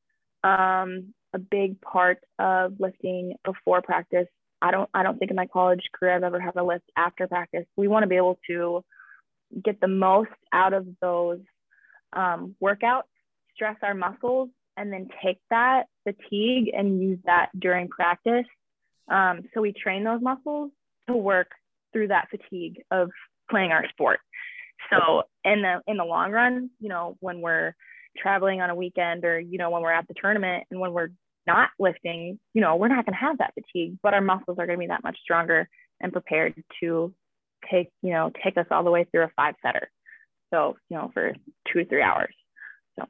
um, 0.48 1.14
a 1.32 1.38
big 1.38 1.80
part 1.80 2.18
of 2.38 2.74
lifting 2.78 3.34
before 3.44 3.82
practice. 3.82 4.26
I 4.62 4.70
don't 4.70 4.90
I 4.92 5.02
don't 5.02 5.18
think 5.18 5.30
in 5.30 5.36
my 5.36 5.46
college 5.46 5.82
career 5.92 6.14
I've 6.14 6.22
ever 6.22 6.40
had 6.40 6.56
a 6.56 6.64
lift 6.64 6.84
after 6.96 7.26
practice. 7.26 7.64
We 7.76 7.88
want 7.88 8.02
to 8.02 8.08
be 8.08 8.16
able 8.16 8.38
to 8.48 8.84
get 9.64 9.80
the 9.80 9.88
most 9.88 10.30
out 10.52 10.72
of 10.72 10.86
those 11.00 11.40
um, 12.12 12.54
workouts, 12.62 13.02
stress 13.54 13.76
our 13.82 13.94
muscles, 13.94 14.50
and 14.76 14.92
then 14.92 15.08
take 15.24 15.38
that 15.50 15.84
fatigue 16.04 16.70
and 16.76 17.02
use 17.02 17.18
that 17.24 17.50
during 17.58 17.88
practice. 17.88 18.46
Um, 19.10 19.42
so 19.52 19.60
we 19.60 19.72
train 19.72 20.04
those 20.04 20.20
muscles 20.22 20.70
to 21.08 21.16
work 21.16 21.48
through 21.92 22.08
that 22.08 22.28
fatigue 22.30 22.82
of 22.90 23.10
playing 23.50 23.72
our 23.72 23.88
sport. 23.90 24.20
So 24.90 25.24
in 25.44 25.62
the 25.62 25.80
in 25.86 25.96
the 25.96 26.04
long 26.04 26.30
run, 26.30 26.70
you 26.80 26.88
know, 26.88 27.16
when 27.20 27.40
we're 27.40 27.74
traveling 28.16 28.60
on 28.60 28.70
a 28.70 28.74
weekend 28.74 29.24
or 29.24 29.38
you 29.38 29.58
know 29.58 29.70
when 29.70 29.82
we're 29.82 29.92
at 29.92 30.08
the 30.08 30.14
tournament 30.14 30.64
and 30.70 30.80
when 30.80 30.92
we're 30.92 31.10
not 31.46 31.70
lifting, 31.78 32.38
you 32.54 32.60
know, 32.60 32.76
we're 32.76 32.88
not 32.88 33.06
going 33.06 33.14
to 33.14 33.20
have 33.20 33.38
that 33.38 33.54
fatigue, 33.54 33.98
but 34.02 34.14
our 34.14 34.20
muscles 34.20 34.58
are 34.58 34.66
going 34.66 34.78
to 34.78 34.84
be 34.84 34.86
that 34.86 35.02
much 35.02 35.18
stronger 35.22 35.68
and 36.00 36.12
prepared 36.12 36.54
to 36.80 37.14
take, 37.70 37.90
you 38.02 38.12
know, 38.12 38.30
take 38.42 38.56
us 38.56 38.66
all 38.70 38.84
the 38.84 38.90
way 38.90 39.04
through 39.04 39.24
a 39.24 39.30
five 39.36 39.54
setter. 39.62 39.90
So, 40.52 40.76
you 40.88 40.96
know, 40.96 41.10
for 41.12 41.32
two 41.72 41.80
or 41.80 41.84
three 41.84 42.02
hours. 42.02 42.34
So, 42.98 43.06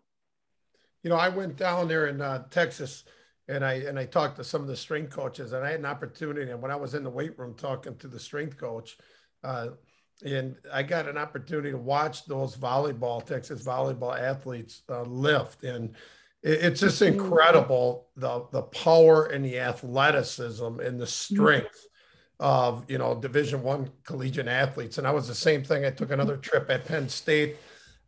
you 1.03 1.11
know, 1.11 1.17
I 1.17 1.29
went 1.29 1.57
down 1.57 1.89
there 1.89 2.07
in 2.07 2.21
uh, 2.21 2.45
Texas 2.51 3.05
and 3.49 3.65
I 3.65 3.75
and 3.75 3.99
I 3.99 4.07
talked 4.07 4.37
to 4.37 4.45
some 4.45 4.63
of 4.63 4.69
the 4.69 4.77
strength 4.77 5.11
coaches 5.11 5.53
and 5.53 5.65
I 5.65 5.71
had 5.71 5.81
an 5.81 5.87
opportunity. 5.87 6.51
And 6.51 6.63
when 6.63 6.71
I 6.71 6.77
was 6.77 6.95
in 6.95 7.05
the 7.05 7.11
weight 7.11 7.39
room 7.39 7.55
talking 7.55 7.97
to 7.97 8.09
the 8.09 8.21
strength 8.21 8.57
coach, 8.57 8.97
uh, 9.43 9.69
and 10.23 10.57
I 10.73 10.83
got 10.83 11.09
an 11.09 11.17
opportunity 11.17 11.71
to 11.71 11.79
watch 11.79 12.27
those 12.27 12.57
volleyball 12.57 13.25
Texas 13.25 13.65
volleyball 13.65 14.19
athletes 14.19 14.83
uh, 14.89 15.03
lift, 15.03 15.65
and 15.65 15.95
it, 16.43 16.65
it's 16.65 16.81
just 16.81 17.03
mm-hmm. 17.03 17.21
incredible 17.21 18.09
the 18.17 18.47
the 18.53 18.63
power 18.63 19.27
and 19.27 19.45
the 19.45 19.59
athleticism 19.59 20.65
and 20.65 20.99
the 20.99 21.05
mm-hmm. 21.05 21.35
strength 21.35 21.87
of 22.39 22.85
you 22.89 22.99
know 22.99 23.15
Division 23.15 23.63
One 23.63 23.91
collegiate 24.05 24.49
athletes. 24.49 24.99
And 24.99 25.07
I 25.07 25.11
was 25.11 25.29
the 25.29 25.35
same 25.35 25.63
thing. 25.63 25.85
I 25.85 25.91
took 25.91 26.11
another 26.11 26.37
trip 26.37 26.71
at 26.71 26.87
Penn 26.87 27.09
State. 27.09 27.57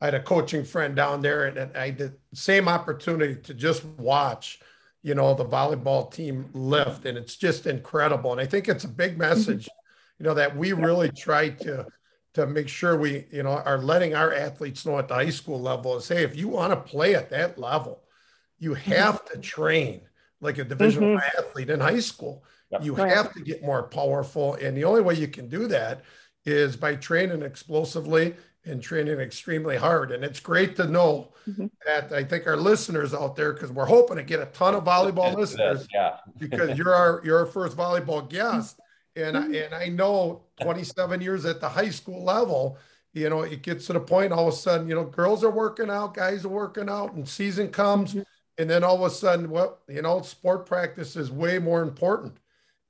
I 0.01 0.07
had 0.07 0.14
a 0.14 0.22
coaching 0.22 0.64
friend 0.64 0.96
down 0.96 1.22
there, 1.22 1.46
and, 1.46 1.57
and 1.57 1.77
I 1.77 1.90
did 1.90 2.14
the 2.31 2.37
same 2.37 2.68
opportunity 2.68 3.40
to 3.42 3.55
just 3.55 3.85
watch 3.85 4.61
you 5.03 5.14
know 5.14 5.35
the 5.35 5.44
volleyball 5.44 6.12
team 6.12 6.48
lift, 6.53 7.07
and 7.07 7.18
it's 7.18 7.37
just 7.37 7.66
incredible. 7.66 8.33
And 8.33 8.40
I 8.40 8.46
think 8.46 8.68
it's 8.68 8.85
a 8.85 8.88
big 8.88 9.12
mm-hmm. 9.12 9.20
message. 9.20 9.68
You 10.18 10.25
know 10.25 10.35
that 10.35 10.57
we 10.57 10.72
really 10.72 11.11
try 11.11 11.51
to 11.51 11.87
to 12.35 12.47
make 12.47 12.68
sure 12.68 12.97
we, 12.97 13.27
you 13.31 13.42
know, 13.42 13.51
are 13.51 13.79
letting 13.79 14.14
our 14.14 14.33
athletes 14.33 14.87
know 14.87 14.99
at 14.99 15.09
the 15.09 15.14
high 15.14 15.31
school 15.31 15.61
level 15.61 15.97
is, 15.97 16.09
hey, 16.09 16.23
if 16.25 16.37
you 16.37 16.49
want 16.49 16.73
to 16.73 16.77
play 16.77 17.14
at 17.14 17.31
that 17.31 17.59
level, 17.59 18.03
you 18.59 18.71
mm-hmm. 18.71 18.92
have 18.92 19.25
to 19.27 19.38
train 19.38 20.01
like 20.40 20.59
a 20.59 20.64
division 20.64 21.03
mm-hmm. 21.03 21.38
athlete 21.38 21.71
in 21.71 21.81
high 21.81 22.01
school. 22.01 22.45
Yep. 22.71 22.85
You 22.85 22.95
have 22.95 23.35
to 23.35 23.40
get 23.40 23.62
more 23.62 23.83
powerful. 23.83 24.55
And 24.55 24.77
the 24.77 24.85
only 24.85 25.03
way 25.03 25.14
you 25.14 25.29
can 25.29 25.49
do 25.49 25.66
that 25.68 26.03
is 26.45 26.75
by 26.75 26.97
training 26.97 27.42
explosively 27.42 28.35
and 28.64 28.83
training 28.83 29.18
extremely 29.18 29.77
hard. 29.77 30.11
And 30.11 30.25
it's 30.25 30.40
great 30.40 30.77
to 30.77 30.87
know 30.87 31.33
mm-hmm. 31.49 31.66
that 31.85 32.12
I 32.12 32.25
think 32.25 32.47
our 32.47 32.57
listeners 32.57 33.12
out 33.12 33.37
there, 33.37 33.53
because 33.53 33.71
we're 33.71 33.85
hoping 33.87 34.16
to 34.16 34.23
get 34.23 34.40
a 34.40 34.47
ton 34.47 34.75
of 34.75 34.85
volleyball 34.85 35.37
listeners, 35.37 35.87
yeah. 35.92 36.16
because 36.38 36.79
you're 36.79 36.95
our 36.95 37.21
you're 37.25 37.40
our 37.40 37.47
first 37.47 37.77
volleyball 37.77 38.29
guest. 38.29 38.81
And 39.14 39.37
I, 39.37 39.44
and 39.44 39.75
I 39.75 39.88
know 39.88 40.42
27 40.62 41.20
years 41.20 41.44
at 41.44 41.61
the 41.61 41.68
high 41.68 41.90
school 41.90 42.25
level, 42.25 42.79
you 43.12 43.29
know, 43.29 43.42
it 43.42 43.62
gets 43.62 43.87
to 43.87 43.92
the 43.92 44.01
point 44.01 44.33
all 44.33 44.48
of 44.48 44.55
a 44.55 44.57
sudden, 44.57 44.88
you 44.88 44.94
know, 44.94 45.05
girls 45.05 45.44
are 45.44 45.51
working 45.51 45.90
out, 45.90 46.14
guys 46.14 46.44
are 46.44 46.48
working 46.48 46.88
out, 46.88 47.12
and 47.12 47.29
season 47.29 47.68
comes, 47.68 48.11
mm-hmm. 48.11 48.22
and 48.59 48.70
then 48.70 48.83
all 48.83 49.05
of 49.05 49.12
a 49.12 49.14
sudden, 49.14 49.51
well, 49.51 49.81
you 49.88 50.01
know, 50.01 50.22
sport 50.22 50.64
practice 50.64 51.14
is 51.16 51.31
way 51.31 51.59
more 51.59 51.83
important, 51.83 52.35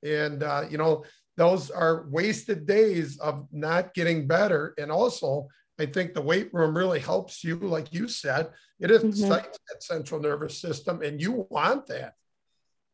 and 0.01 0.43
uh, 0.43 0.63
you 0.69 0.77
know, 0.77 1.03
those 1.35 1.69
are 1.69 2.05
wasted 2.09 2.65
days 2.65 3.17
of 3.19 3.47
not 3.51 3.93
getting 3.93 4.27
better, 4.27 4.73
and 4.77 4.91
also. 4.91 5.47
I 5.79 5.87
think 5.87 6.13
the 6.13 6.21
weight 6.21 6.53
room 6.53 6.77
really 6.77 6.99
helps 6.99 7.43
you, 7.43 7.55
like 7.55 7.91
you 7.91 8.07
said. 8.07 8.51
It 8.79 8.91
excites 8.91 9.17
mm-hmm. 9.17 9.63
that 9.69 9.81
central 9.81 10.21
nervous 10.21 10.61
system, 10.61 11.01
and 11.01 11.19
you 11.19 11.47
want 11.49 11.87
that. 11.87 12.13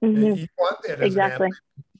Mm-hmm. 0.01 0.39
You 0.39 0.47
want 0.57 0.77
that 0.87 1.01
exactly 1.03 1.49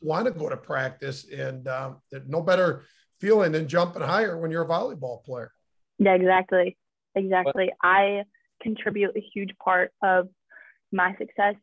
want 0.01 0.25
to 0.25 0.31
go 0.31 0.49
to 0.49 0.57
practice, 0.57 1.25
and 1.29 1.67
um, 1.67 1.97
no 2.27 2.41
better 2.41 2.83
feeling 3.19 3.51
than 3.51 3.67
jumping 3.67 4.01
higher 4.01 4.37
when 4.37 4.51
you're 4.51 4.63
a 4.63 4.67
volleyball 4.67 5.23
player. 5.23 5.51
Yeah, 5.97 6.15
exactly, 6.15 6.77
exactly. 7.15 7.71
I 7.83 8.23
contribute 8.61 9.15
a 9.15 9.23
huge 9.33 9.51
part 9.63 9.91
of 10.03 10.29
my 10.91 11.15
success 11.17 11.55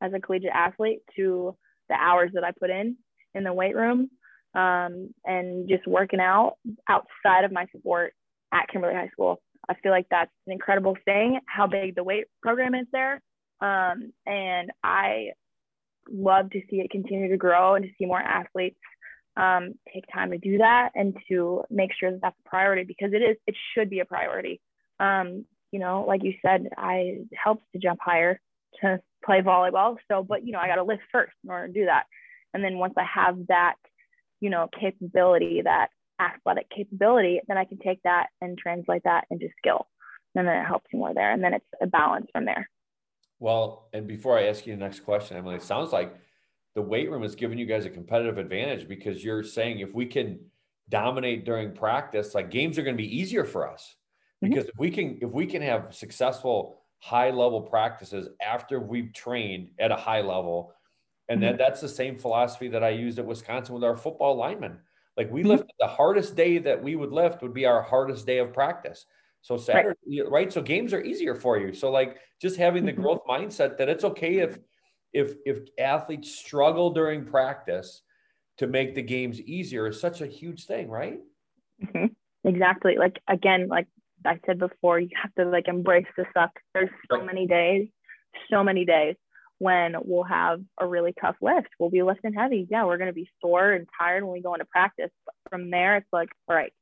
as 0.00 0.12
a 0.14 0.20
collegiate 0.20 0.52
athlete 0.54 1.00
to 1.16 1.56
the 1.88 1.94
hours 1.94 2.30
that 2.34 2.44
I 2.44 2.52
put 2.52 2.70
in 2.70 2.96
in 3.34 3.44
the 3.44 3.52
weight 3.52 3.74
room 3.74 4.10
um, 4.54 5.14
and 5.24 5.68
just 5.68 5.86
working 5.86 6.20
out 6.20 6.54
outside 6.88 7.44
of 7.44 7.52
my 7.52 7.66
sport 7.76 8.14
at 8.52 8.68
Kimberly 8.68 8.94
High 8.94 9.08
School. 9.08 9.40
I 9.68 9.74
feel 9.82 9.92
like 9.92 10.06
that's 10.10 10.30
an 10.46 10.52
incredible 10.52 10.96
thing, 11.04 11.40
how 11.46 11.66
big 11.66 11.94
the 11.94 12.04
weight 12.04 12.24
program 12.42 12.74
is 12.74 12.86
there. 12.92 13.20
Um, 13.60 14.12
and 14.26 14.70
I 14.82 15.32
love 16.08 16.50
to 16.50 16.60
see 16.70 16.76
it 16.76 16.90
continue 16.90 17.28
to 17.28 17.36
grow 17.36 17.74
and 17.74 17.84
to 17.84 17.90
see 17.98 18.06
more 18.06 18.20
athletes 18.20 18.78
um, 19.36 19.74
take 19.92 20.04
time 20.12 20.30
to 20.32 20.38
do 20.38 20.58
that 20.58 20.90
and 20.94 21.16
to 21.28 21.62
make 21.70 21.90
sure 21.98 22.10
that 22.10 22.20
that's 22.20 22.36
a 22.44 22.48
priority 22.48 22.84
because 22.84 23.12
it 23.12 23.22
is 23.22 23.36
it 23.46 23.54
should 23.74 23.88
be 23.90 24.00
a 24.00 24.04
priority. 24.04 24.60
Um, 24.98 25.44
you 25.72 25.78
know 25.78 26.04
like 26.06 26.22
you 26.24 26.34
said 26.44 26.68
i 26.76 27.18
helps 27.32 27.62
to 27.72 27.78
jump 27.78 28.00
higher 28.02 28.40
to 28.80 29.00
play 29.24 29.40
volleyball. 29.40 29.96
So 30.10 30.22
but 30.22 30.44
you 30.44 30.52
know 30.52 30.58
i 30.58 30.66
got 30.66 30.76
to 30.76 30.82
lift 30.82 31.02
first 31.12 31.32
in 31.44 31.50
order 31.50 31.68
to 31.68 31.72
do 31.72 31.86
that. 31.86 32.04
And 32.54 32.62
then 32.62 32.78
once 32.78 32.94
i 32.96 33.04
have 33.04 33.46
that 33.48 33.76
you 34.40 34.50
know 34.50 34.68
capability 34.78 35.62
that 35.62 35.88
athletic 36.20 36.68
capability 36.70 37.40
then 37.48 37.56
i 37.56 37.64
can 37.64 37.78
take 37.78 38.02
that 38.02 38.26
and 38.40 38.58
translate 38.58 39.02
that 39.04 39.26
into 39.30 39.48
skill. 39.58 39.86
And 40.34 40.46
then 40.46 40.56
it 40.56 40.66
helps 40.66 40.86
more 40.92 41.12
there. 41.12 41.32
And 41.32 41.42
then 41.42 41.54
it's 41.54 41.66
a 41.82 41.86
balance 41.86 42.26
from 42.32 42.44
there 42.44 42.68
well, 43.40 43.88
and 43.94 44.06
before 44.06 44.38
I 44.38 44.44
ask 44.44 44.66
you 44.66 44.74
the 44.74 44.80
next 44.80 45.00
question, 45.00 45.36
Emily, 45.36 45.56
it 45.56 45.62
sounds 45.62 45.92
like 45.92 46.14
the 46.74 46.82
weight 46.82 47.10
room 47.10 47.24
is 47.24 47.34
giving 47.34 47.58
you 47.58 47.66
guys 47.66 47.86
a 47.86 47.90
competitive 47.90 48.38
advantage 48.38 48.86
because 48.86 49.24
you're 49.24 49.42
saying 49.42 49.80
if 49.80 49.92
we 49.94 50.06
can 50.06 50.38
dominate 50.90 51.46
during 51.46 51.72
practice, 51.72 52.34
like 52.34 52.50
games 52.50 52.78
are 52.78 52.82
going 52.82 52.96
to 52.96 53.02
be 53.02 53.18
easier 53.18 53.44
for 53.44 53.68
us. 53.68 53.96
Mm-hmm. 54.44 54.50
Because 54.50 54.64
mm-hmm. 54.66 54.74
if 54.74 54.78
we 54.78 54.90
can 54.90 55.18
if 55.22 55.30
we 55.30 55.46
can 55.46 55.62
have 55.62 55.94
successful 55.94 56.76
high 56.98 57.30
level 57.30 57.62
practices 57.62 58.28
after 58.46 58.78
we've 58.78 59.12
trained 59.14 59.70
at 59.78 59.90
a 59.90 59.96
high 59.96 60.20
level, 60.20 60.74
and 61.28 61.40
mm-hmm. 61.40 61.48
then 61.48 61.56
that's 61.56 61.80
the 61.80 61.88
same 61.88 62.18
philosophy 62.18 62.68
that 62.68 62.84
I 62.84 62.90
used 62.90 63.18
at 63.18 63.24
Wisconsin 63.24 63.74
with 63.74 63.84
our 63.84 63.96
football 63.96 64.36
linemen. 64.36 64.78
Like 65.16 65.32
we 65.32 65.40
mm-hmm. 65.40 65.50
lift 65.50 65.72
the 65.78 65.86
hardest 65.86 66.36
day 66.36 66.58
that 66.58 66.82
we 66.82 66.94
would 66.94 67.10
lift 67.10 67.40
would 67.40 67.54
be 67.54 67.64
our 67.64 67.80
hardest 67.80 68.26
day 68.26 68.38
of 68.38 68.52
practice. 68.52 69.06
So 69.42 69.56
Saturday, 69.56 70.20
right. 70.20 70.30
right. 70.30 70.52
So 70.52 70.62
games 70.62 70.92
are 70.92 71.02
easier 71.02 71.34
for 71.34 71.58
you. 71.58 71.72
So 71.72 71.90
like 71.90 72.18
just 72.40 72.56
having 72.56 72.84
the 72.84 72.92
mm-hmm. 72.92 73.02
growth 73.02 73.20
mindset 73.28 73.78
that 73.78 73.88
it's 73.88 74.04
okay 74.04 74.38
if 74.38 74.58
if 75.12 75.34
if 75.44 75.68
athletes 75.78 76.30
struggle 76.30 76.90
during 76.90 77.24
practice 77.24 78.02
to 78.58 78.66
make 78.66 78.94
the 78.94 79.02
games 79.02 79.40
easier 79.40 79.86
is 79.86 80.00
such 80.00 80.20
a 80.20 80.26
huge 80.26 80.66
thing, 80.66 80.88
right? 80.88 81.18
Mm-hmm. 81.82 82.06
Exactly. 82.48 82.96
Like 82.98 83.20
again, 83.28 83.68
like 83.68 83.86
I 84.24 84.38
said 84.44 84.58
before, 84.58 85.00
you 85.00 85.08
have 85.20 85.34
to 85.36 85.46
like 85.46 85.68
embrace 85.68 86.06
the 86.16 86.26
suck. 86.34 86.50
There's 86.74 86.90
so 87.10 87.18
right. 87.18 87.26
many 87.26 87.46
days, 87.46 87.88
so 88.50 88.62
many 88.62 88.84
days 88.84 89.16
when 89.58 89.94
we'll 90.02 90.24
have 90.24 90.60
a 90.78 90.86
really 90.86 91.14
tough 91.20 91.36
lift. 91.40 91.68
We'll 91.78 91.90
be 91.90 92.02
lifting 92.02 92.34
heavy. 92.34 92.66
Yeah, 92.70 92.84
we're 92.84 92.96
going 92.98 93.10
to 93.10 93.14
be 93.14 93.30
sore 93.40 93.72
and 93.72 93.86
tired 93.98 94.24
when 94.24 94.32
we 94.32 94.42
go 94.42 94.54
into 94.54 94.64
practice. 94.66 95.10
But 95.24 95.34
from 95.50 95.70
there, 95.70 95.96
it's 95.96 96.08
like, 96.12 96.30
all 96.48 96.56
right, 96.56 96.72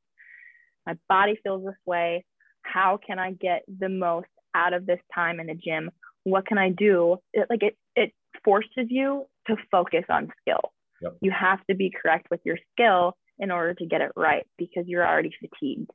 my 0.85 0.97
body 1.07 1.39
feels 1.43 1.63
this 1.65 1.75
way 1.85 2.25
how 2.63 2.99
can 3.05 3.19
I 3.19 3.31
get 3.31 3.63
the 3.67 3.89
most 3.89 4.27
out 4.55 4.73
of 4.73 4.85
this 4.85 4.99
time 5.13 5.39
in 5.39 5.47
the 5.47 5.55
gym? 5.55 5.91
What 6.23 6.45
can 6.45 6.57
I 6.57 6.69
do? 6.69 7.17
It, 7.33 7.47
like 7.49 7.63
it, 7.63 7.77
it 7.95 8.13
forces 8.43 8.87
you 8.89 9.25
to 9.47 9.55
focus 9.71 10.05
on 10.09 10.31
skill. 10.41 10.71
Yep. 11.01 11.17
You 11.21 11.31
have 11.31 11.65
to 11.69 11.75
be 11.75 11.91
correct 11.91 12.27
with 12.29 12.41
your 12.43 12.57
skill 12.73 13.15
in 13.39 13.51
order 13.51 13.73
to 13.73 13.85
get 13.85 14.01
it 14.01 14.11
right 14.15 14.45
because 14.57 14.83
you're 14.87 15.07
already 15.07 15.31
fatigued. 15.39 15.89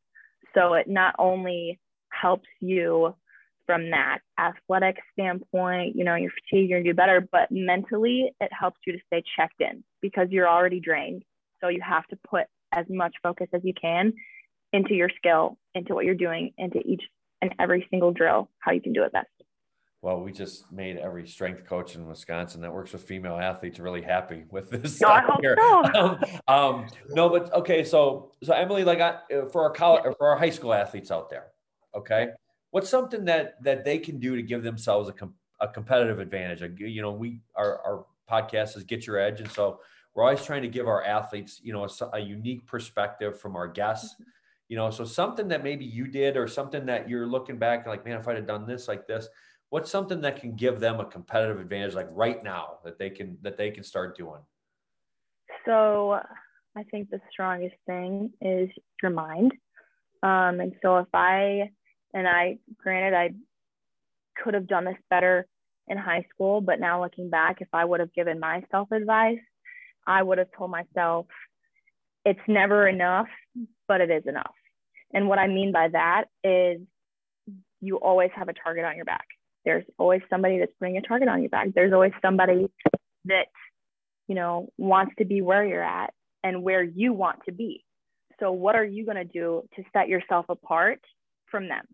So 0.54 0.74
it 0.74 0.88
not 0.88 1.14
only 1.18 1.78
helps 2.10 2.48
you 2.60 3.14
from 3.66 3.90
that 3.90 4.18
athletic 4.38 4.96
standpoint, 5.12 5.96
you 5.96 6.04
know, 6.04 6.14
you're 6.14 6.30
fatigued, 6.30 6.70
you're 6.70 6.80
gonna 6.80 6.90
do 6.90 6.96
better, 6.96 7.26
but 7.32 7.50
mentally 7.50 8.32
it 8.40 8.50
helps 8.58 8.78
you 8.86 8.92
to 8.92 8.98
stay 9.06 9.22
checked 9.36 9.60
in 9.60 9.82
because 10.00 10.28
you're 10.30 10.48
already 10.48 10.80
drained. 10.80 11.22
So 11.60 11.68
you 11.68 11.80
have 11.82 12.06
to 12.08 12.18
put 12.28 12.46
as 12.72 12.86
much 12.88 13.14
focus 13.22 13.48
as 13.54 13.62
you 13.64 13.72
can 13.80 14.12
into 14.74 14.92
your 14.92 15.08
skill, 15.16 15.56
into 15.74 15.94
what 15.94 16.04
you're 16.04 16.14
doing, 16.16 16.52
into 16.58 16.80
each 16.80 17.02
and 17.40 17.54
every 17.58 17.86
single 17.90 18.12
drill, 18.12 18.50
how 18.58 18.72
you 18.72 18.80
can 18.80 18.92
do 18.92 19.04
it 19.04 19.12
best. 19.12 19.28
Well, 20.02 20.20
we 20.20 20.32
just 20.32 20.70
made 20.70 20.98
every 20.98 21.26
strength 21.26 21.64
coach 21.64 21.94
in 21.94 22.06
Wisconsin 22.06 22.60
that 22.60 22.72
works 22.72 22.92
with 22.92 23.04
female 23.04 23.36
athletes 23.36 23.78
really 23.78 24.02
happy 24.02 24.44
with 24.50 24.68
this. 24.68 25.00
No, 25.00 25.08
I 25.08 25.20
hope 25.20 25.40
here. 25.40 25.56
so. 25.58 25.84
Um, 25.94 26.18
um, 26.48 26.86
no, 27.10 27.30
but 27.30 27.50
okay, 27.54 27.84
so 27.84 28.32
so 28.42 28.52
Emily, 28.52 28.84
like 28.84 29.00
I, 29.00 29.20
for 29.50 29.62
our 29.62 29.70
college, 29.70 30.02
for 30.18 30.28
our 30.28 30.36
high 30.36 30.50
school 30.50 30.74
athletes 30.74 31.10
out 31.10 31.30
there, 31.30 31.46
okay, 31.94 32.28
what's 32.70 32.90
something 32.90 33.24
that 33.26 33.62
that 33.62 33.84
they 33.84 33.98
can 33.98 34.18
do 34.18 34.36
to 34.36 34.42
give 34.42 34.62
themselves 34.62 35.08
a, 35.08 35.12
com- 35.12 35.34
a 35.60 35.68
competitive 35.68 36.18
advantage? 36.18 36.78
You 36.78 37.00
know, 37.00 37.12
we 37.12 37.40
our 37.56 37.80
our 37.80 38.06
podcast 38.30 38.76
is 38.76 38.84
Get 38.84 39.06
Your 39.06 39.18
Edge, 39.18 39.40
and 39.40 39.50
so 39.50 39.80
we're 40.14 40.24
always 40.24 40.44
trying 40.44 40.62
to 40.62 40.68
give 40.68 40.86
our 40.86 41.02
athletes, 41.02 41.60
you 41.62 41.72
know, 41.72 41.84
a, 41.84 42.16
a 42.16 42.20
unique 42.20 42.66
perspective 42.66 43.40
from 43.40 43.56
our 43.56 43.68
guests 43.68 44.14
you 44.74 44.80
know 44.80 44.90
so 44.90 45.04
something 45.04 45.46
that 45.46 45.62
maybe 45.62 45.84
you 45.84 46.08
did 46.08 46.36
or 46.36 46.48
something 46.48 46.84
that 46.86 47.08
you're 47.08 47.28
looking 47.28 47.58
back 47.58 47.86
like 47.86 48.04
man 48.04 48.18
if 48.18 48.26
i'd 48.26 48.34
have 48.34 48.46
done 48.46 48.66
this 48.66 48.88
like 48.88 49.06
this 49.06 49.28
what's 49.70 49.88
something 49.88 50.20
that 50.20 50.40
can 50.40 50.56
give 50.56 50.80
them 50.80 50.98
a 50.98 51.04
competitive 51.04 51.60
advantage 51.60 51.94
like 51.94 52.08
right 52.10 52.42
now 52.42 52.78
that 52.84 52.98
they 52.98 53.08
can 53.08 53.38
that 53.42 53.56
they 53.56 53.70
can 53.70 53.84
start 53.84 54.16
doing 54.16 54.40
so 55.64 56.18
i 56.76 56.82
think 56.90 57.08
the 57.08 57.20
strongest 57.30 57.76
thing 57.86 58.32
is 58.40 58.68
your 59.00 59.12
mind 59.12 59.52
Um, 60.24 60.60
and 60.60 60.72
so 60.80 60.96
if 60.98 61.08
I, 61.12 61.70
and 62.14 62.26
I, 62.26 62.56
granted, 62.82 63.14
I 63.14 63.34
could 64.42 64.54
have 64.54 64.66
done 64.66 64.86
this 64.86 64.96
better 65.10 65.46
in 65.86 65.98
high 65.98 66.24
school, 66.32 66.62
but 66.62 66.80
now 66.80 67.02
looking 67.02 67.28
back, 67.28 67.60
if 67.60 67.68
I 67.74 67.84
would 67.84 68.00
have 68.00 68.14
given 68.14 68.40
myself 68.40 68.90
advice, 68.90 69.44
I 70.06 70.22
would 70.22 70.38
have 70.38 70.48
told 70.56 70.70
myself, 70.70 71.26
it's 72.24 72.40
never 72.48 72.88
enough, 72.88 73.26
but 73.86 74.00
it 74.00 74.10
is 74.10 74.26
enough. 74.26 74.54
And 75.12 75.28
what 75.28 75.38
I 75.38 75.46
mean 75.46 75.72
by 75.72 75.88
that 75.88 76.24
is 76.42 76.80
you 77.80 77.96
always 77.96 78.30
have 78.34 78.48
a 78.48 78.52
target 78.52 78.84
on 78.84 78.96
your 78.96 79.04
back. 79.04 79.26
There's 79.64 79.84
always 79.98 80.20
somebody 80.28 80.58
that's 80.58 80.72
putting 80.78 80.96
a 80.96 81.02
target 81.02 81.28
on 81.28 81.40
your 81.40 81.50
back. 81.50 81.68
There's 81.74 81.92
always 81.92 82.12
somebody 82.20 82.66
that, 83.26 83.46
you 84.28 84.34
know, 84.34 84.68
wants 84.78 85.14
to 85.18 85.24
be 85.24 85.40
where 85.42 85.64
you're 85.64 85.82
at 85.82 86.12
and 86.42 86.62
where 86.62 86.82
you 86.82 87.12
want 87.12 87.40
to 87.46 87.52
be. 87.52 87.84
So, 88.40 88.52
what 88.52 88.74
are 88.74 88.84
you 88.84 89.04
going 89.04 89.16
to 89.16 89.24
do 89.24 89.62
to 89.76 89.82
set 89.92 90.08
yourself 90.08 90.46
apart 90.48 91.00
from 91.50 91.68
them? 91.68 91.84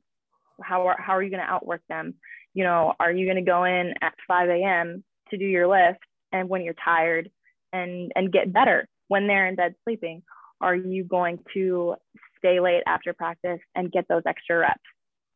How 0.62 0.88
are, 0.88 0.96
how 0.98 1.12
are 1.12 1.22
you 1.22 1.30
going 1.30 1.42
to 1.42 1.50
outwork 1.50 1.82
them? 1.88 2.14
You 2.54 2.64
know, 2.64 2.94
are 2.98 3.12
you 3.12 3.26
going 3.26 3.42
to 3.44 3.48
go 3.48 3.64
in 3.64 3.94
at 4.00 4.14
5 4.26 4.48
a.m. 4.48 5.04
to 5.30 5.36
do 5.36 5.44
your 5.44 5.68
lift 5.68 6.00
and 6.32 6.48
when 6.48 6.62
you're 6.62 6.74
tired 6.84 7.30
and, 7.72 8.10
and 8.16 8.32
get 8.32 8.52
better 8.52 8.88
when 9.08 9.26
they're 9.26 9.46
in 9.46 9.54
bed 9.54 9.74
sleeping? 9.84 10.22
Are 10.60 10.74
you 10.74 11.04
going 11.04 11.38
to 11.54 11.94
stay 12.40 12.60
late 12.60 12.82
after 12.86 13.12
practice 13.12 13.60
and 13.74 13.92
get 13.92 14.06
those 14.08 14.22
extra 14.26 14.58
reps 14.58 14.80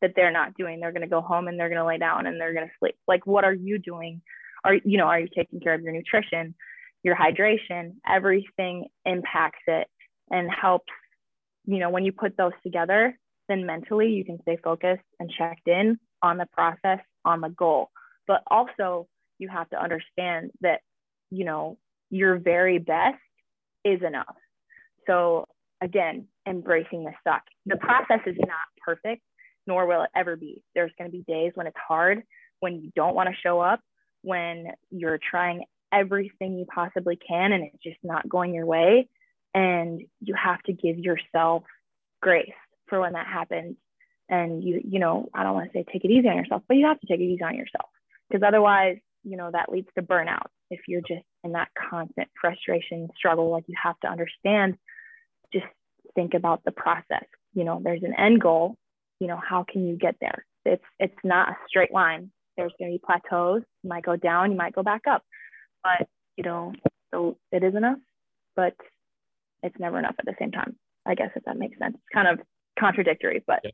that 0.01 0.11
they're 0.15 0.31
not 0.31 0.55
doing? 0.55 0.79
They're 0.79 0.91
going 0.91 1.01
to 1.01 1.07
go 1.07 1.21
home 1.21 1.47
and 1.47 1.59
they're 1.59 1.69
going 1.69 1.81
to 1.81 1.87
lay 1.87 1.97
down 1.97 2.27
and 2.27 2.39
they're 2.39 2.53
going 2.53 2.67
to 2.67 2.73
sleep. 2.79 2.95
Like, 3.07 3.25
what 3.25 3.45
are 3.45 3.53
you 3.53 3.79
doing? 3.79 4.21
Are 4.63 4.73
you 4.73 4.97
know, 4.97 5.05
are 5.05 5.19
you 5.19 5.29
taking 5.33 5.59
care 5.59 5.73
of 5.73 5.81
your 5.81 5.93
nutrition, 5.93 6.55
your 7.03 7.15
hydration? 7.15 7.93
Everything 8.07 8.87
impacts 9.05 9.63
it 9.67 9.87
and 10.31 10.49
helps 10.51 10.91
you 11.67 11.79
know, 11.79 11.89
when 11.89 12.05
you 12.05 12.11
put 12.11 12.37
those 12.37 12.53
together, 12.63 13.17
then 13.47 13.65
mentally 13.65 14.09
you 14.09 14.23
can 14.23 14.41
stay 14.41 14.57
focused 14.63 15.03
and 15.19 15.31
checked 15.31 15.67
in 15.67 15.99
on 16.21 16.37
the 16.37 16.47
process, 16.51 16.99
on 17.23 17.41
the 17.41 17.49
goal. 17.49 17.89
But 18.27 18.41
also, 18.47 19.07
you 19.37 19.49
have 19.49 19.69
to 19.69 19.81
understand 19.81 20.51
that, 20.61 20.81
you 21.29 21.45
know, 21.45 21.77
your 22.09 22.37
very 22.37 22.79
best 22.79 23.17
is 23.83 24.01
enough. 24.01 24.35
So, 25.07 25.47
again, 25.81 26.27
embracing 26.47 27.03
the 27.03 27.11
suck. 27.23 27.43
The 27.65 27.77
process 27.77 28.21
is 28.25 28.37
not 28.39 28.57
perfect, 28.83 29.21
nor 29.67 29.85
will 29.85 30.03
it 30.03 30.09
ever 30.15 30.35
be. 30.35 30.63
There's 30.73 30.91
going 30.97 31.09
to 31.09 31.15
be 31.15 31.23
days 31.23 31.51
when 31.55 31.67
it's 31.67 31.77
hard, 31.87 32.23
when 32.59 32.81
you 32.81 32.91
don't 32.95 33.15
want 33.15 33.29
to 33.29 33.35
show 33.41 33.59
up, 33.59 33.81
when 34.21 34.67
you're 34.89 35.19
trying 35.29 35.65
everything 35.93 36.57
you 36.57 36.65
possibly 36.65 37.15
can 37.15 37.53
and 37.53 37.63
it's 37.63 37.83
just 37.83 37.97
not 38.03 38.27
going 38.27 38.53
your 38.53 38.65
way 38.65 39.07
and 39.53 40.01
you 40.19 40.33
have 40.35 40.61
to 40.63 40.73
give 40.73 40.97
yourself 40.97 41.63
grace 42.21 42.49
for 42.87 42.99
when 42.99 43.13
that 43.13 43.27
happens 43.27 43.75
and 44.27 44.63
you 44.63 44.81
you 44.83 44.99
know 44.99 45.29
i 45.33 45.43
don't 45.43 45.53
want 45.53 45.71
to 45.71 45.77
say 45.77 45.85
take 45.91 46.03
it 46.03 46.11
easy 46.11 46.27
on 46.27 46.35
yourself 46.35 46.63
but 46.67 46.75
you 46.75 46.85
have 46.85 46.99
to 46.99 47.07
take 47.07 47.19
it 47.19 47.23
easy 47.23 47.43
on 47.43 47.55
yourself 47.55 47.89
because 48.29 48.43
otherwise 48.45 48.97
you 49.23 49.37
know 49.37 49.49
that 49.51 49.69
leads 49.69 49.87
to 49.95 50.01
burnout 50.01 50.47
if 50.69 50.81
you're 50.87 51.01
just 51.01 51.23
in 51.43 51.53
that 51.53 51.69
constant 51.89 52.27
frustration 52.39 53.07
struggle 53.15 53.49
like 53.49 53.63
you 53.67 53.75
have 53.81 53.99
to 53.99 54.07
understand 54.07 54.77
think 56.15 56.33
about 56.33 56.63
the 56.63 56.71
process 56.71 57.25
you 57.53 57.63
know 57.63 57.79
there's 57.83 58.03
an 58.03 58.13
end 58.17 58.41
goal 58.41 58.75
you 59.19 59.27
know 59.27 59.37
how 59.37 59.65
can 59.69 59.87
you 59.87 59.95
get 59.95 60.15
there 60.19 60.45
it's 60.65 60.83
it's 60.99 61.17
not 61.23 61.49
a 61.49 61.55
straight 61.67 61.93
line 61.93 62.31
there's 62.57 62.73
going 62.79 62.91
to 62.91 62.97
be 62.97 63.01
plateaus 63.05 63.61
you 63.83 63.89
might 63.89 64.03
go 64.03 64.15
down 64.15 64.51
you 64.51 64.57
might 64.57 64.73
go 64.73 64.83
back 64.83 65.01
up 65.09 65.23
but 65.83 66.07
you 66.37 66.43
know 66.43 66.73
so 67.13 67.37
it 67.51 67.63
is 67.63 67.75
enough 67.75 67.99
but 68.55 68.73
it's 69.65 69.79
never 69.79 69.99
enough 69.99 70.15
at 70.19 70.25
the 70.25 70.35
same 70.39 70.51
time. 70.51 70.75
I 71.05 71.15
guess 71.15 71.31
if 71.35 71.43
that 71.45 71.57
makes 71.57 71.77
sense. 71.77 71.95
It's 71.95 72.13
kind 72.13 72.27
of 72.27 72.45
contradictory, 72.79 73.43
but 73.45 73.59
yeah. 73.63 73.71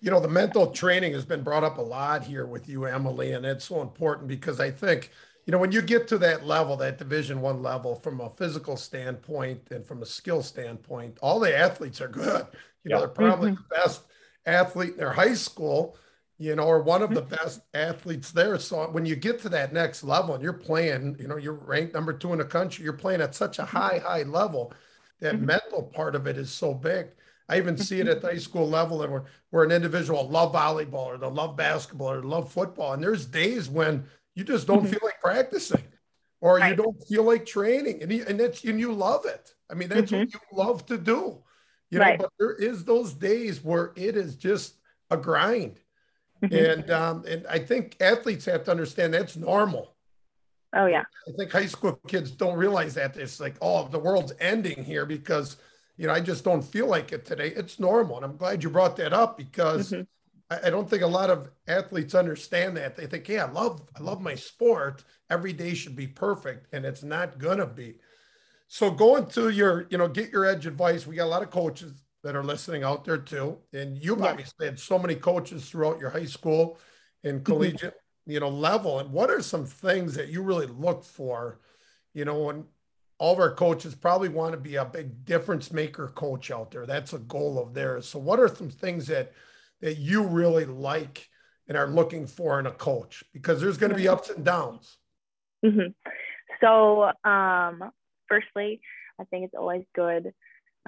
you 0.00 0.10
know, 0.10 0.20
the 0.20 0.28
mental 0.28 0.70
training 0.70 1.12
has 1.12 1.24
been 1.24 1.42
brought 1.42 1.64
up 1.64 1.78
a 1.78 1.82
lot 1.82 2.24
here 2.24 2.46
with 2.46 2.68
you, 2.68 2.86
Emily, 2.86 3.32
and 3.32 3.44
it's 3.44 3.64
so 3.64 3.82
important 3.82 4.28
because 4.28 4.60
I 4.60 4.70
think 4.70 5.10
you 5.48 5.52
know 5.52 5.58
when 5.58 5.72
you 5.72 5.82
get 5.82 6.06
to 6.08 6.18
that 6.18 6.46
level, 6.46 6.76
that 6.76 6.98
Division 6.98 7.40
One 7.40 7.62
level, 7.62 7.96
from 7.96 8.20
a 8.20 8.30
physical 8.30 8.76
standpoint 8.76 9.62
and 9.70 9.84
from 9.84 10.02
a 10.02 10.06
skill 10.06 10.42
standpoint, 10.42 11.18
all 11.22 11.40
the 11.40 11.56
athletes 11.56 12.00
are 12.00 12.08
good. 12.08 12.46
You 12.84 12.92
know, 12.92 13.00
they're 13.00 13.08
probably 13.08 13.50
mm-hmm. 13.50 13.62
the 13.68 13.76
best 13.76 14.02
athlete 14.46 14.92
in 14.92 14.98
their 14.98 15.12
high 15.12 15.34
school 15.34 15.96
you 16.38 16.54
know, 16.54 16.62
or 16.62 16.80
one 16.80 17.02
of 17.02 17.10
the 17.10 17.22
mm-hmm. 17.22 17.34
best 17.34 17.60
athletes 17.74 18.30
there. 18.30 18.58
So 18.58 18.88
when 18.90 19.04
you 19.04 19.16
get 19.16 19.40
to 19.40 19.48
that 19.48 19.72
next 19.72 20.04
level 20.04 20.34
and 20.34 20.42
you're 20.42 20.52
playing, 20.52 21.16
you 21.18 21.26
know, 21.26 21.36
you're 21.36 21.54
ranked 21.54 21.94
number 21.94 22.12
two 22.12 22.32
in 22.32 22.38
the 22.38 22.44
country, 22.44 22.84
you're 22.84 22.92
playing 22.92 23.20
at 23.20 23.34
such 23.34 23.58
a 23.58 23.62
mm-hmm. 23.62 23.76
high, 23.76 23.98
high 23.98 24.22
level. 24.22 24.72
That 25.20 25.34
mm-hmm. 25.34 25.46
mental 25.46 25.82
part 25.82 26.14
of 26.14 26.28
it 26.28 26.38
is 26.38 26.50
so 26.50 26.72
big. 26.72 27.08
I 27.48 27.56
even 27.56 27.76
see 27.76 27.98
it 27.98 28.06
at 28.06 28.20
the 28.20 28.28
high 28.28 28.38
school 28.38 28.68
level 28.68 29.02
and 29.02 29.10
where, 29.10 29.24
where 29.50 29.64
an 29.64 29.72
individual 29.72 30.28
love 30.28 30.52
volleyball 30.52 31.06
or 31.06 31.18
they 31.18 31.26
love 31.26 31.56
basketball 31.56 32.12
or 32.12 32.22
love 32.22 32.52
football. 32.52 32.92
And 32.92 33.02
there's 33.02 33.26
days 33.26 33.68
when 33.68 34.04
you 34.38 34.44
just 34.44 34.66
don't 34.66 34.86
feel 34.86 35.00
like 35.02 35.20
practicing 35.20 35.82
or 36.40 36.56
right. 36.56 36.70
you 36.70 36.76
don't 36.76 36.96
feel 37.08 37.24
like 37.24 37.44
training 37.44 38.02
and, 38.02 38.12
you, 38.12 38.24
and 38.28 38.38
that's, 38.38 38.62
and 38.64 38.78
you 38.78 38.92
love 38.92 39.26
it. 39.26 39.54
I 39.70 39.74
mean, 39.74 39.88
that's 39.88 40.12
mm-hmm. 40.12 40.20
what 40.20 40.32
you 40.32 40.40
love 40.52 40.86
to 40.86 40.96
do, 40.96 41.42
you 41.90 41.98
know, 41.98 42.04
right. 42.04 42.18
but 42.18 42.30
there 42.38 42.54
is 42.54 42.84
those 42.84 43.12
days 43.12 43.62
where 43.62 43.92
it 43.96 44.16
is 44.16 44.36
just 44.36 44.76
a 45.10 45.16
grind 45.16 45.80
Mm-hmm. 46.42 46.54
and 46.80 46.90
um, 46.90 47.24
and 47.26 47.46
I 47.48 47.58
think 47.58 47.96
athletes 48.00 48.44
have 48.44 48.64
to 48.64 48.70
understand 48.70 49.12
that's 49.12 49.36
normal. 49.36 49.96
Oh 50.72 50.86
yeah. 50.86 51.02
I 51.26 51.32
think 51.36 51.50
high 51.50 51.66
school 51.66 51.98
kids 52.06 52.30
don't 52.30 52.56
realize 52.56 52.94
that 52.94 53.16
it's 53.16 53.40
like, 53.40 53.56
oh, 53.60 53.88
the 53.88 53.98
world's 53.98 54.32
ending 54.38 54.84
here 54.84 55.04
because 55.04 55.56
you 55.96 56.06
know 56.06 56.12
I 56.12 56.20
just 56.20 56.44
don't 56.44 56.62
feel 56.62 56.86
like 56.86 57.10
it 57.12 57.24
today. 57.24 57.48
It's 57.48 57.80
normal, 57.80 58.16
and 58.16 58.24
I'm 58.24 58.36
glad 58.36 58.62
you 58.62 58.70
brought 58.70 58.96
that 58.98 59.12
up 59.12 59.36
because 59.36 59.90
mm-hmm. 59.90 60.02
I, 60.50 60.70
don't 60.70 60.88
think 60.88 61.02
a 61.02 61.06
lot 61.06 61.30
of 61.30 61.50
athletes 61.66 62.14
understand 62.14 62.76
that. 62.76 62.96
They 62.96 63.06
think, 63.06 63.28
yeah, 63.28 63.44
I 63.44 63.50
love 63.50 63.82
I 63.96 64.02
love 64.02 64.20
my 64.22 64.34
sport. 64.34 65.04
Every 65.28 65.52
day 65.52 65.74
should 65.74 65.94
be 65.94 66.06
perfect, 66.06 66.72
and 66.72 66.86
it's 66.86 67.02
not 67.02 67.38
gonna 67.38 67.66
be. 67.66 67.96
So 68.66 68.90
going 68.90 69.26
to 69.28 69.50
your, 69.50 69.86
you 69.90 69.98
know, 69.98 70.08
get 70.08 70.30
your 70.30 70.44
edge 70.44 70.66
advice. 70.66 71.06
We 71.06 71.16
got 71.16 71.24
a 71.24 71.26
lot 71.26 71.42
of 71.42 71.50
coaches 71.50 71.92
that 72.22 72.36
are 72.36 72.44
listening 72.44 72.82
out 72.82 73.04
there 73.04 73.18
too. 73.18 73.58
And 73.72 74.02
you've 74.02 74.22
obviously 74.22 74.66
had 74.66 74.78
so 74.78 74.98
many 74.98 75.14
coaches 75.14 75.68
throughout 75.68 76.00
your 76.00 76.10
high 76.10 76.26
school 76.26 76.78
and 77.24 77.34
mm-hmm. 77.42 77.44
collegiate, 77.44 77.94
you 78.26 78.40
know, 78.40 78.50
level. 78.50 78.98
And 78.98 79.10
what 79.10 79.30
are 79.30 79.40
some 79.40 79.64
things 79.64 80.14
that 80.14 80.28
you 80.28 80.42
really 80.42 80.66
look 80.66 81.02
for, 81.04 81.60
you 82.12 82.26
know, 82.26 82.38
when 82.42 82.64
all 83.18 83.32
of 83.32 83.40
our 83.40 83.54
coaches 83.54 83.94
probably 83.94 84.28
want 84.28 84.52
to 84.52 84.58
be 84.58 84.76
a 84.76 84.84
big 84.84 85.24
difference 85.24 85.72
maker 85.72 86.08
coach 86.08 86.50
out 86.50 86.70
there. 86.70 86.86
That's 86.86 87.14
a 87.14 87.18
goal 87.18 87.58
of 87.58 87.74
theirs. 87.74 88.06
So 88.06 88.18
what 88.18 88.38
are 88.38 88.54
some 88.54 88.70
things 88.70 89.06
that 89.08 89.32
that 89.80 89.98
you 89.98 90.24
really 90.24 90.64
like 90.64 91.28
and 91.66 91.76
are 91.76 91.86
looking 91.86 92.26
for 92.26 92.58
in 92.58 92.66
a 92.66 92.72
coach? 92.72 93.24
Because 93.32 93.60
there's 93.60 93.78
going 93.78 93.90
to 93.90 93.96
be 93.96 94.08
ups 94.08 94.30
and 94.30 94.44
downs. 94.44 94.98
Mm-hmm. 95.64 95.92
So 96.60 97.10
um, 97.28 97.90
firstly, 98.28 98.80
I 99.20 99.24
think 99.24 99.44
it's 99.44 99.54
always 99.54 99.84
good 99.94 100.32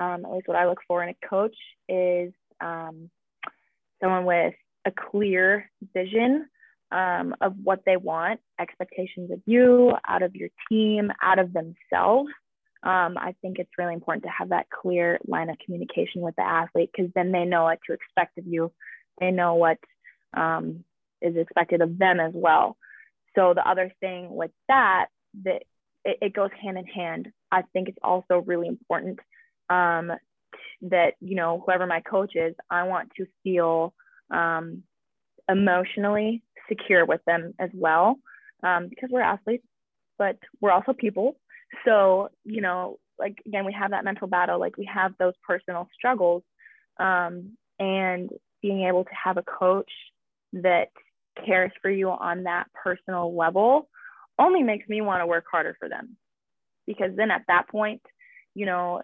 um, 0.00 0.24
at 0.24 0.32
least 0.32 0.48
what 0.48 0.56
I 0.56 0.66
look 0.66 0.80
for 0.88 1.02
in 1.02 1.10
a 1.10 1.28
coach 1.28 1.56
is 1.88 2.32
um, 2.60 3.10
someone 4.00 4.24
with 4.24 4.54
a 4.86 4.90
clear 4.90 5.70
vision 5.94 6.48
um, 6.90 7.34
of 7.40 7.54
what 7.62 7.82
they 7.84 7.96
want, 7.96 8.40
expectations 8.58 9.30
of 9.30 9.40
you, 9.44 9.92
out 10.08 10.22
of 10.22 10.34
your 10.34 10.48
team, 10.68 11.12
out 11.22 11.38
of 11.38 11.52
themselves. 11.52 12.30
Um, 12.82 13.18
I 13.18 13.34
think 13.42 13.58
it's 13.58 13.70
really 13.76 13.94
important 13.94 14.24
to 14.24 14.30
have 14.30 14.50
that 14.50 14.70
clear 14.70 15.18
line 15.26 15.50
of 15.50 15.58
communication 15.64 16.22
with 16.22 16.34
the 16.36 16.46
athlete 16.46 16.90
because 16.94 17.12
then 17.14 17.30
they 17.30 17.44
know 17.44 17.64
what 17.64 17.78
to 17.86 17.92
expect 17.92 18.38
of 18.38 18.46
you. 18.46 18.72
They 19.20 19.30
know 19.30 19.56
what 19.56 19.78
um, 20.34 20.84
is 21.20 21.36
expected 21.36 21.82
of 21.82 21.98
them 21.98 22.20
as 22.20 22.32
well. 22.34 22.78
So 23.34 23.52
the 23.54 23.68
other 23.68 23.92
thing 24.00 24.34
with 24.34 24.50
that, 24.68 25.06
that 25.44 25.62
it, 26.04 26.18
it 26.22 26.32
goes 26.34 26.50
hand 26.60 26.78
in 26.78 26.86
hand. 26.86 27.28
I 27.52 27.62
think 27.72 27.88
it's 27.88 27.98
also 28.02 28.38
really 28.38 28.66
important 28.66 29.20
um, 29.68 30.12
that 30.82 31.14
you 31.20 31.36
know 31.36 31.62
whoever 31.64 31.86
my 31.86 32.00
coach 32.00 32.32
is 32.34 32.54
i 32.70 32.84
want 32.84 33.10
to 33.16 33.26
feel 33.42 33.94
um, 34.30 34.82
emotionally 35.48 36.42
secure 36.68 37.04
with 37.04 37.20
them 37.26 37.54
as 37.58 37.70
well 37.74 38.16
um, 38.62 38.88
because 38.88 39.10
we're 39.10 39.20
athletes 39.20 39.66
but 40.18 40.36
we're 40.60 40.70
also 40.70 40.92
people 40.92 41.36
so 41.84 42.28
you 42.44 42.60
know 42.60 42.98
like 43.18 43.36
again 43.46 43.64
we 43.64 43.72
have 43.72 43.90
that 43.90 44.04
mental 44.04 44.26
battle 44.26 44.58
like 44.58 44.76
we 44.76 44.88
have 44.92 45.12
those 45.18 45.34
personal 45.46 45.88
struggles 45.94 46.42
um, 46.98 47.56
and 47.78 48.30
being 48.62 48.82
able 48.82 49.04
to 49.04 49.10
have 49.24 49.36
a 49.36 49.42
coach 49.42 49.90
that 50.52 50.88
cares 51.46 51.72
for 51.80 51.90
you 51.90 52.10
on 52.10 52.44
that 52.44 52.66
personal 52.74 53.34
level 53.34 53.88
only 54.38 54.62
makes 54.62 54.88
me 54.88 55.00
want 55.00 55.20
to 55.20 55.26
work 55.26 55.44
harder 55.50 55.76
for 55.78 55.88
them. 55.88 56.16
Because 56.86 57.10
then 57.16 57.30
at 57.30 57.44
that 57.48 57.68
point 57.68 58.02
you 58.54 58.66
know 58.66 59.00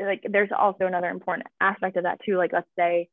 like 0.00 0.24
there's 0.28 0.50
also 0.56 0.86
another 0.86 1.08
important 1.08 1.46
aspect 1.60 1.96
of 1.96 2.04
that 2.04 2.18
too 2.24 2.36
like 2.36 2.52
let's 2.52 2.68
say 2.78 3.08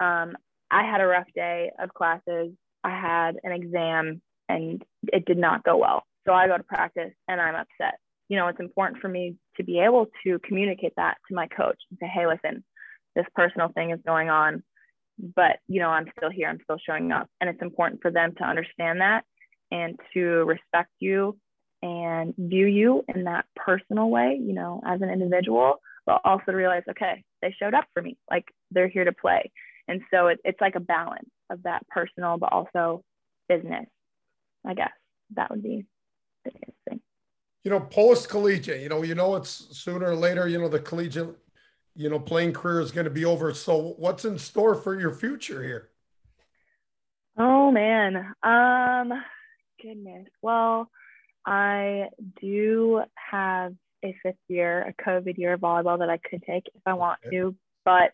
um, 0.00 0.36
i 0.70 0.82
had 0.82 1.00
a 1.00 1.06
rough 1.06 1.26
day 1.34 1.70
of 1.78 1.92
classes 1.94 2.52
i 2.84 2.90
had 2.90 3.36
an 3.42 3.52
exam 3.52 4.20
and 4.48 4.84
it 5.12 5.24
did 5.24 5.38
not 5.38 5.64
go 5.64 5.78
well. 5.78 6.04
So 6.26 6.32
i 6.32 6.46
go 6.46 6.56
to 6.56 6.62
practice 6.62 7.12
and 7.28 7.40
i'm 7.40 7.54
upset 7.54 7.98
you 8.28 8.36
know 8.36 8.48
it's 8.48 8.60
important 8.60 9.00
for 9.00 9.08
me 9.08 9.36
to 9.56 9.64
be 9.64 9.80
able 9.80 10.06
to 10.24 10.38
communicate 10.40 10.92
that 10.96 11.16
to 11.28 11.34
my 11.34 11.46
coach 11.46 11.78
and 11.90 11.98
say 12.00 12.06
hey 12.06 12.26
listen 12.26 12.64
this 13.14 13.26
personal 13.34 13.68
thing 13.68 13.90
is 13.90 14.00
going 14.06 14.28
on, 14.28 14.62
but 15.18 15.58
you 15.68 15.80
know, 15.80 15.88
I'm 15.88 16.06
still 16.16 16.30
here, 16.30 16.48
I'm 16.48 16.60
still 16.64 16.78
showing 16.84 17.12
up. 17.12 17.28
And 17.40 17.48
it's 17.48 17.62
important 17.62 18.02
for 18.02 18.10
them 18.10 18.34
to 18.38 18.44
understand 18.44 19.00
that 19.00 19.24
and 19.70 19.98
to 20.14 20.44
respect 20.44 20.90
you 21.00 21.36
and 21.82 22.34
view 22.36 22.66
you 22.66 23.04
in 23.14 23.24
that 23.24 23.46
personal 23.56 24.10
way, 24.10 24.38
you 24.40 24.54
know, 24.54 24.80
as 24.86 25.00
an 25.02 25.10
individual, 25.10 25.76
but 26.06 26.20
also 26.24 26.44
to 26.46 26.56
realize, 26.56 26.82
okay, 26.88 27.22
they 27.42 27.54
showed 27.58 27.74
up 27.74 27.84
for 27.92 28.02
me, 28.02 28.16
like 28.30 28.46
they're 28.70 28.88
here 28.88 29.04
to 29.04 29.12
play. 29.12 29.50
And 29.86 30.00
so 30.12 30.28
it, 30.28 30.40
it's 30.44 30.60
like 30.60 30.76
a 30.76 30.80
balance 30.80 31.28
of 31.50 31.62
that 31.64 31.86
personal, 31.88 32.38
but 32.38 32.52
also 32.52 33.02
business, 33.48 33.86
I 34.66 34.74
guess 34.74 34.92
that 35.36 35.50
would 35.50 35.62
be 35.62 35.84
the 36.44 36.50
thing. 36.88 37.00
You 37.64 37.70
know, 37.70 37.80
post 37.80 38.28
collegiate, 38.28 38.82
you 38.82 38.88
know, 38.88 39.02
you 39.02 39.14
know, 39.14 39.36
it's 39.36 39.50
sooner 39.76 40.10
or 40.10 40.16
later, 40.16 40.46
you 40.46 40.58
know, 40.58 40.68
the 40.68 40.78
collegiate, 40.78 41.36
you 41.96 42.10
know, 42.10 42.20
playing 42.20 42.52
career 42.52 42.80
is 42.80 42.92
going 42.92 43.06
to 43.06 43.10
be 43.10 43.24
over. 43.24 43.54
So 43.54 43.94
what's 43.98 44.24
in 44.24 44.38
store 44.38 44.74
for 44.74 44.98
your 44.98 45.12
future 45.12 45.62
here? 45.62 45.88
Oh 47.38 47.70
man. 47.72 48.34
Um, 48.42 49.12
goodness. 49.82 50.28
Well, 50.42 50.90
I 51.46 52.08
do 52.40 53.02
have 53.14 53.74
a 54.04 54.16
fifth 54.22 54.36
year, 54.48 54.82
a 54.86 55.02
COVID 55.02 55.38
year 55.38 55.54
of 55.54 55.60
volleyball 55.60 55.98
that 55.98 56.10
I 56.10 56.18
could 56.18 56.42
take 56.42 56.66
if 56.74 56.82
I 56.86 56.94
want 56.94 57.18
okay. 57.26 57.36
to, 57.36 57.56
but 57.84 58.12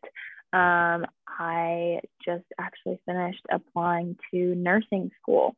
um, 0.52 1.06
I 1.28 2.00
just 2.24 2.44
actually 2.58 3.00
finished 3.06 3.44
applying 3.50 4.16
to 4.30 4.54
nursing 4.54 5.10
school. 5.20 5.54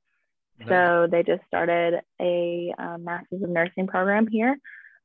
So 0.69 1.09
they 1.11 1.23
just 1.23 1.43
started 1.47 2.01
a 2.21 2.75
um, 2.79 3.05
Master's 3.05 3.43
of 3.43 3.49
Nursing 3.49 3.87
program 3.87 4.27
here 4.27 4.57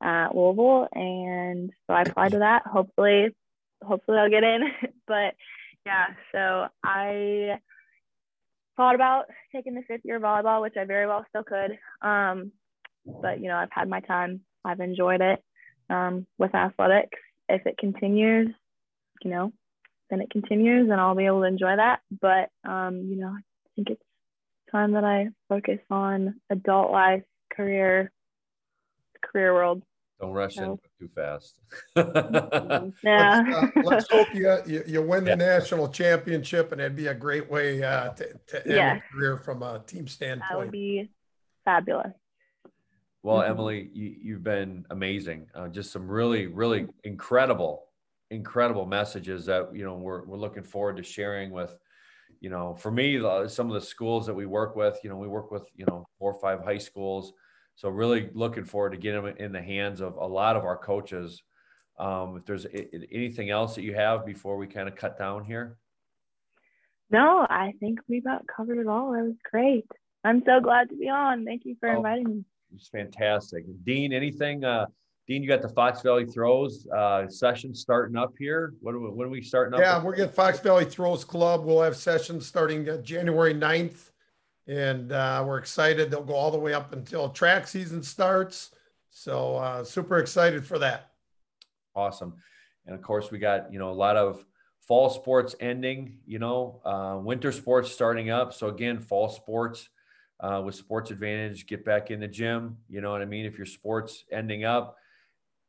at 0.02 0.36
Louisville, 0.36 0.88
and 0.94 1.72
so 1.88 1.94
I 1.94 2.02
applied 2.04 2.32
to 2.32 2.40
that. 2.40 2.64
Hopefully, 2.66 3.36
hopefully 3.84 4.18
I'll 4.18 4.30
get 4.30 4.44
in. 4.44 4.62
but 5.08 5.36
yeah, 5.86 6.08
so 6.32 6.68
I 6.84 7.60
thought 8.76 8.96
about 8.96 9.26
taking 9.54 9.74
the 9.74 9.84
fifth 9.88 10.02
year 10.04 10.18
of 10.18 10.24
volleyball, 10.24 10.62
which 10.62 10.78
I 10.78 10.86
very 10.86 11.08
well 11.08 11.26
still 11.30 11.44
could. 11.44 11.78
Um, 12.02 12.52
but 13.06 13.42
you 13.42 13.48
know, 13.48 13.56
I've 13.56 13.72
had 13.72 13.90
my 13.90 14.02
time. 14.02 14.42
I've 14.64 14.80
enjoyed 14.80 15.22
it 15.22 15.44
um, 15.90 16.28
with 16.38 16.54
athletics. 16.54 17.18
If 17.50 17.66
it 17.66 17.78
continues, 17.78 18.50
you 19.24 19.32
know, 19.32 19.54
then 20.10 20.22
it 20.22 20.30
continues, 20.30 20.90
and 20.90 21.00
I'll 21.00 21.16
be 21.16 21.26
able 21.26 21.42
to 21.42 21.48
enjoy 21.48 21.76
that. 21.76 22.02
But 22.12 22.50
um, 22.70 23.08
you 23.10 23.18
know, 23.18 23.30
I 23.30 23.42
think 23.76 23.90
it's 23.90 24.04
time 24.72 24.94
that 24.94 25.04
I 25.04 25.30
focus 25.50 25.80
on 25.90 26.36
adult 26.50 26.92
life, 26.92 27.24
career, 27.54 28.12
career 29.24 29.54
world. 29.54 29.84
Don't 30.20 30.32
rush 30.32 30.56
so. 30.56 30.64
in 31.00 31.08
too 31.08 31.12
fast. 31.14 31.60
yeah. 33.04 33.44
Let's, 33.46 33.78
uh, 33.78 33.82
let's, 33.84 34.08
hope 34.12 34.28
you, 34.34 34.58
you, 34.66 34.84
you 34.88 35.02
win 35.02 35.26
the 35.26 35.32
yeah. 35.32 35.36
national 35.36 35.90
championship, 35.90 36.72
and 36.72 36.82
it'd 36.82 36.96
be 36.96 37.08
a 37.08 37.14
great 37.14 37.50
way 37.50 37.84
uh, 37.84 38.10
to, 38.10 38.34
to 38.48 38.66
end 38.66 38.76
yeah. 38.76 38.96
a 38.98 39.14
career 39.14 39.38
from 39.38 39.62
a 39.62 39.84
team 39.86 40.08
standpoint. 40.08 40.50
That 40.50 40.58
would 40.58 40.72
be 40.72 41.10
fabulous. 41.66 42.14
Well, 43.22 43.38
mm-hmm. 43.38 43.52
Emily, 43.52 43.90
you, 43.94 44.34
have 44.34 44.44
been 44.44 44.86
amazing. 44.90 45.48
Uh, 45.54 45.68
just 45.68 45.92
some 45.92 46.08
really, 46.08 46.48
really 46.48 46.88
incredible, 47.04 47.84
incredible 48.32 48.86
messages 48.86 49.46
that 49.46 49.76
you 49.76 49.84
know 49.84 49.96
we're 49.96 50.24
we're 50.26 50.38
looking 50.38 50.64
forward 50.64 50.98
to 50.98 51.04
sharing 51.04 51.52
with. 51.52 51.76
You 52.40 52.50
know, 52.50 52.76
for 52.76 52.92
me, 52.92 53.20
some 53.48 53.68
of 53.68 53.74
the 53.74 53.82
schools 53.82 54.26
that 54.26 54.34
we 54.34 54.46
work 54.46 54.76
with, 54.76 55.00
you 55.04 55.10
know, 55.10 55.18
we 55.18 55.28
work 55.28 55.52
with 55.52 55.64
you 55.76 55.86
know 55.86 56.06
four 56.20 56.34
or 56.34 56.40
five 56.40 56.64
high 56.64 56.78
schools 56.78 57.34
so 57.78 57.90
really 57.90 58.32
looking 58.34 58.66
forward 58.66 58.90
to 58.94 58.98
getting 58.98 59.24
them 59.24 59.36
in 59.38 59.52
the 59.52 59.62
hands 59.62 60.02
of 60.02 60.16
a 60.16 60.26
lot 60.26 60.56
of 60.56 60.66
our 60.66 60.78
coaches. 60.78 61.44
Um, 62.00 62.38
if 62.38 62.46
there's 62.46 62.66
anything 63.12 63.52
else 63.52 63.76
that 63.76 63.84
you 63.84 63.94
have 63.94 64.26
before 64.26 64.58
we 64.58 64.66
kind 64.66 64.88
of 64.88 64.96
cut 64.96 65.18
down 65.18 65.46
here. 65.46 65.78
No, 67.12 67.46
I 67.48 67.74
think 67.80 68.00
we 68.10 68.18
about 68.18 68.46
covered 68.48 68.80
it 68.80 68.88
all. 68.88 69.12
That 69.12 69.24
was 69.24 69.36
great. 69.50 69.86
I'm 70.24 70.42
so 70.44 70.60
glad 70.60 70.90
to 70.90 70.96
be 70.96 71.08
on. 71.08 71.46
Thank 71.46 71.66
you 71.66 71.76
for 71.80 71.90
oh, 71.90 71.98
inviting 71.98 72.28
me. 72.28 72.46
It's 72.74 72.90
fantastic. 72.90 73.66
Dean, 73.84 74.12
anything? 74.12 74.64
Uh, 74.64 74.88
Dean, 75.28 75.44
you 75.44 75.50
got 75.50 75.62
the 75.62 75.70
Fox 75.70 76.02
Valley 76.02 76.26
Throws 76.26 76.88
uh, 76.88 77.28
session 77.28 77.76
starting 77.76 78.16
up 78.16 78.34
here. 78.40 78.74
What 78.80 78.96
are 78.96 79.00
we, 79.00 79.10
when 79.10 79.28
are 79.28 79.32
we 79.32 79.42
starting 79.42 79.74
up? 79.74 79.82
Yeah, 79.82 80.02
we're 80.02 80.16
getting 80.16 80.32
Fox 80.32 80.60
Valley 80.60 80.86
Throws 80.86 81.26
Club. 81.26 81.66
We'll 81.66 81.82
have 81.82 81.98
sessions 81.98 82.46
starting 82.46 82.88
uh, 82.88 82.98
January 82.98 83.54
9th 83.54 84.12
and 84.68 85.12
uh, 85.12 85.44
we're 85.46 85.58
excited. 85.58 86.12
They'll 86.12 86.24
go 86.24 86.36
all 86.36 86.52
the 86.52 86.60
way 86.60 86.74
up 86.74 86.94
until 86.94 87.30
track 87.30 87.68
season 87.68 88.04
starts. 88.04 88.72
So 89.10 89.56
uh, 89.56 89.84
super 89.84 90.20
excited 90.20 90.66
for 90.66 90.78
that. 90.80 91.12
Awesome, 91.96 92.36
and 92.86 92.94
of 92.94 93.02
course 93.02 93.32
we 93.32 93.40
got 93.40 93.72
you 93.72 93.80
know 93.80 93.90
a 93.90 93.94
lot 93.94 94.18
of 94.18 94.46
fall 94.82 95.10
sports 95.10 95.56
ending. 95.60 96.20
You 96.28 96.40
know, 96.40 96.82
uh, 96.86 97.18
winter 97.20 97.52
sports 97.52 97.92
starting 97.92 98.30
up. 98.30 98.54
So 98.54 98.68
again, 98.68 99.00
fall 99.00 99.30
sports 99.30 99.90
uh, 100.40 100.62
with 100.64 100.76
Sports 100.76 101.10
Advantage, 101.10 101.66
get 101.66 101.84
back 101.84 102.12
in 102.12 102.20
the 102.20 102.28
gym. 102.28 102.78
You 102.90 103.02
know 103.02 103.12
what 103.12 103.22
I 103.22 103.26
mean? 103.26 103.46
If 103.46 103.58
your 103.58 103.66
sports 103.66 104.26
ending 104.32 104.64
up. 104.64 104.98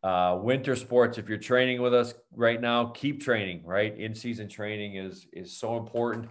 Uh, 0.02 0.38
winter 0.40 0.76
sports, 0.76 1.18
if 1.18 1.28
you're 1.28 1.38
training 1.38 1.82
with 1.82 1.92
us 1.92 2.14
right 2.32 2.60
now, 2.60 2.86
keep 2.86 3.22
training. 3.22 3.62
Right, 3.64 3.98
in 3.98 4.14
season 4.14 4.48
training 4.48 4.96
is 4.96 5.26
is 5.32 5.56
so 5.56 5.76
important. 5.76 6.28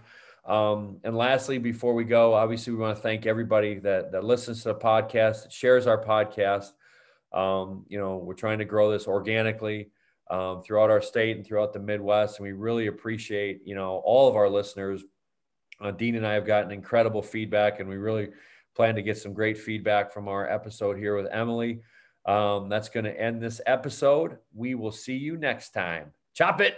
Um, 0.48 0.98
and 1.04 1.14
lastly, 1.14 1.58
before 1.58 1.92
we 1.92 2.04
go, 2.04 2.32
obviously, 2.32 2.72
we 2.72 2.78
want 2.78 2.96
to 2.96 3.02
thank 3.02 3.26
everybody 3.26 3.78
that, 3.80 4.12
that 4.12 4.24
listens 4.24 4.62
to 4.62 4.70
the 4.70 4.74
podcast, 4.76 5.42
that 5.42 5.52
shares 5.52 5.86
our 5.86 6.02
podcast. 6.02 6.72
Um, 7.34 7.84
you 7.88 7.98
know, 7.98 8.16
we're 8.16 8.32
trying 8.32 8.58
to 8.60 8.64
grow 8.64 8.90
this 8.90 9.06
organically 9.06 9.90
um, 10.30 10.62
throughout 10.62 10.90
our 10.90 11.02
state 11.02 11.36
and 11.36 11.46
throughout 11.46 11.74
the 11.74 11.80
Midwest. 11.80 12.38
And 12.38 12.46
we 12.46 12.52
really 12.52 12.86
appreciate, 12.86 13.60
you 13.66 13.74
know, 13.74 14.00
all 14.04 14.26
of 14.26 14.36
our 14.36 14.48
listeners. 14.48 15.04
Uh, 15.82 15.90
Dean 15.90 16.14
and 16.14 16.26
I 16.26 16.32
have 16.32 16.46
gotten 16.46 16.72
incredible 16.72 17.22
feedback, 17.22 17.78
and 17.78 17.88
we 17.88 17.96
really 17.96 18.30
plan 18.74 18.94
to 18.94 19.02
get 19.02 19.18
some 19.18 19.34
great 19.34 19.58
feedback 19.58 20.12
from 20.12 20.28
our 20.28 20.48
episode 20.50 20.96
here 20.96 21.14
with 21.14 21.28
Emily. 21.30 21.80
Um, 22.26 22.68
that's 22.68 22.88
going 22.88 23.04
to 23.04 23.20
end 23.20 23.42
this 23.42 23.60
episode. 23.66 24.38
We 24.54 24.74
will 24.74 24.92
see 24.92 25.16
you 25.16 25.36
next 25.36 25.70
time. 25.70 26.12
Chop 26.34 26.60
it. 26.60 26.76